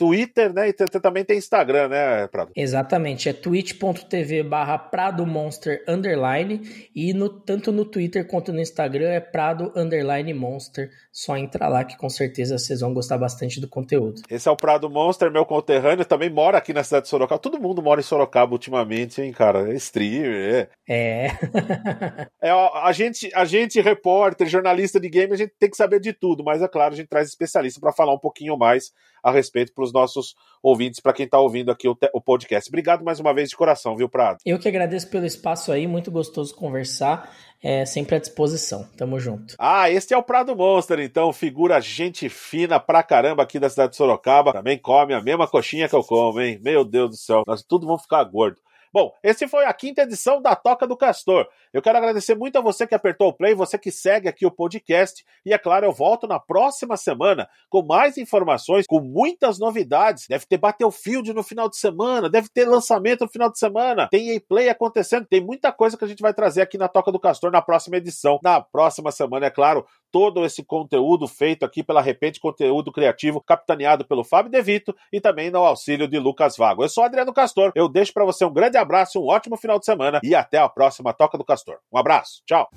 Twitter, 0.01 0.51
né? 0.51 0.71
E 0.71 0.73
também 0.73 1.27
tem 1.27 1.37
Instagram, 1.37 1.89
né, 1.89 2.27
Prado? 2.29 2.53
Exatamente, 2.57 3.29
é 3.29 3.35
twitch.tv 3.35 4.43
barra 4.43 4.79
Prado 4.79 5.27
Monster 5.27 5.85
Underline 5.87 6.89
e 6.97 7.13
no, 7.13 7.29
tanto 7.29 7.71
no 7.71 7.85
Twitter 7.85 8.27
quanto 8.27 8.51
no 8.51 8.63
Instagram 8.63 9.11
é 9.11 9.21
Prado 9.21 9.71
Underline 9.77 10.33
Monster. 10.33 10.89
Só 11.13 11.37
entra 11.37 11.69
lá 11.69 11.85
que 11.85 11.99
com 11.99 12.09
certeza 12.09 12.57
vocês 12.57 12.81
vão 12.81 12.95
gostar 12.95 13.19
bastante 13.19 13.61
do 13.61 13.69
conteúdo. 13.69 14.23
Esse 14.31 14.49
é 14.49 14.51
o 14.51 14.57
Prado 14.57 14.89
Monster, 14.89 15.31
meu 15.31 15.45
conterrâneo, 15.45 16.07
também 16.07 16.31
mora 16.31 16.57
aqui 16.57 16.73
na 16.73 16.83
cidade 16.83 17.03
de 17.03 17.11
Sorocaba. 17.11 17.39
Todo 17.39 17.61
mundo 17.61 17.83
mora 17.83 18.01
em 18.01 18.05
Sorocaba 18.05 18.53
ultimamente, 18.53 19.21
hein, 19.21 19.33
cara? 19.33 19.71
É 19.71 19.75
streamer, 19.75 20.69
é. 20.89 21.27
É. 21.27 21.29
é 22.49 22.51
a, 22.51 22.91
gente, 22.93 23.31
a 23.35 23.45
gente, 23.45 23.83
repórter, 23.83 24.49
jornalista 24.49 24.99
de 24.99 25.11
game, 25.11 25.35
a 25.35 25.37
gente 25.37 25.53
tem 25.59 25.69
que 25.69 25.77
saber 25.77 26.01
de 26.01 26.15
tudo, 26.15 26.43
mas 26.43 26.63
é 26.63 26.69
claro, 26.69 26.95
a 26.95 26.97
gente 26.97 27.09
traz 27.09 27.29
especialista 27.29 27.79
para 27.79 27.93
falar 27.93 28.15
um 28.15 28.19
pouquinho 28.19 28.57
mais 28.57 28.93
a 29.23 29.31
respeito 29.31 29.73
para 29.73 29.85
os 29.85 29.93
nossos 29.93 30.35
ouvintes, 30.63 31.01
para 31.01 31.13
quem 31.13 31.25
está 31.25 31.39
ouvindo 31.39 31.71
aqui 31.71 31.89
o, 31.89 31.97
o, 32.13 32.21
podcast. 32.21 32.69
Obrigado 32.69 33.05
mais 33.05 33.21
uma 33.21 33.33
vez 33.33 33.49
de 33.51 33.57
coração, 33.57 33.97
viu, 33.97 34.09
Prado? 34.09 34.39
Eu 34.45 34.59
que 34.59 34.69
agradeço 34.69 35.09
pelo 35.09 35.27
espaço 35.27 35.73
aí, 35.73 35.87
muito 35.87 36.11
gostoso 36.11 36.55
conversar. 36.55 37.31
É 37.63 37.85
sempre 37.85 38.17
à 38.17 38.19
disposição. 38.19 38.89
Tamo 38.97 39.21
junto. 39.21 39.55
Ah, 39.59 39.91
este 39.91 40.15
é 40.15 40.17
o 40.17 40.23
Prado 40.23 40.57
Monster, 40.57 40.99
então, 41.01 41.31
figura 41.31 41.79
gente 41.81 42.29
fina 42.29 42.81
pra 42.81 43.03
caramba 43.03 43.43
aqui 43.43 43.59
da 43.59 43.69
cidade 43.69 43.91
de 43.91 43.97
Sorocaba. 43.97 44.53
Também 44.53 44.79
come 44.79 45.13
a 45.13 45.21
mesma 45.21 45.47
coxinha 45.47 45.89
que 45.89 45.95
eu 45.95 46.03
como, 46.03 46.41
hein? 46.41 46.59
Meu 46.63 46.85
Deus 46.85 47.11
do 47.11 47.17
céu, 47.17 47.43
nós 47.47 47.63
tudo 47.63 47.87
vamos 47.87 48.03
ficar 48.03 48.25
gordo. 48.25 48.57
Bom, 48.93 49.13
esse 49.23 49.47
foi 49.47 49.67
a 49.67 49.73
quinta 49.73 50.03
edição 50.03 50.43
da 50.43 50.57
Toca 50.57 50.85
do 50.85 50.97
Castor. 50.97 51.47
Eu 51.73 51.81
quero 51.81 51.97
agradecer 51.97 52.35
muito 52.35 52.59
a 52.59 52.61
você 52.61 52.89
que 52.89 52.95
apertou 52.95 53.29
o 53.29 53.33
play, 53.33 53.55
você 53.55 53.79
que 53.79 53.93
segue 53.93 54.29
aqui 54.29 54.45
o 54.45 54.51
podcast. 54.51 55.25
E 55.47 55.53
é 55.53 55.59
claro, 55.59 55.87
eu 55.87 55.93
volto 55.93 56.27
na 56.27 56.41
próxima 56.41 56.97
semana 56.97 57.49
com 57.69 57.85
mais 57.85 58.19
informações, 58.19 58.87
com 58.89 59.01
muitas 59.01 59.61
novidades. 59.61 60.27
Deve 60.29 60.45
ter 60.45 60.59
Battlefield 60.59 61.33
no 61.33 61.45
final 61.45 61.69
de 61.69 61.77
semana, 61.77 62.29
deve 62.29 62.49
ter 62.49 62.65
lançamento 62.65 63.21
no 63.21 63.31
final 63.31 63.49
de 63.49 63.61
semana, 63.61 64.09
tem 64.11 64.35
e-play 64.35 64.69
acontecendo, 64.69 65.25
tem 65.25 65.41
muita 65.41 65.71
coisa 65.71 65.97
que 65.97 66.05
a 66.05 66.09
gente 66.09 66.21
vai 66.21 66.35
trazer 66.35 66.63
aqui 66.63 66.77
na 66.77 66.89
Toca 66.89 67.13
do 67.13 67.21
Castor 67.21 67.53
na 67.53 67.63
próxima 67.63 67.97
edição. 67.97 68.41
Na 68.43 68.61
próxima 68.61 69.13
semana, 69.13 69.47
é 69.47 69.51
claro, 69.51 69.87
todo 70.11 70.45
esse 70.45 70.65
conteúdo 70.65 71.29
feito 71.29 71.65
aqui 71.65 71.85
pela 71.85 72.03
Repente 72.03 72.41
Conteúdo 72.41 72.91
Criativo, 72.91 73.41
capitaneado 73.41 74.05
pelo 74.05 74.25
Fábio 74.25 74.51
Devito 74.51 74.95
e 75.13 75.21
também 75.21 75.49
no 75.49 75.59
auxílio 75.59 76.09
de 76.09 76.19
Lucas 76.19 76.57
Vago. 76.57 76.83
Eu 76.83 76.89
sou 76.89 77.05
Adriano 77.05 77.33
Castor, 77.33 77.71
eu 77.77 77.89
deixo 77.89 78.13
para 78.13 78.25
você 78.25 78.45
um 78.45 78.53
grande 78.53 78.80
abraço, 78.81 79.21
um 79.21 79.27
ótimo 79.29 79.57
final 79.57 79.79
de 79.79 79.85
semana 79.85 80.21
e 80.23 80.35
até 80.35 80.59
a 80.59 80.69
próxima 80.69 81.13
Toca 81.13 81.39
do 81.39 81.45
Castor. 81.45 81.79
Um 81.93 81.99
abraço, 81.99 82.43
tchau! 82.47 82.69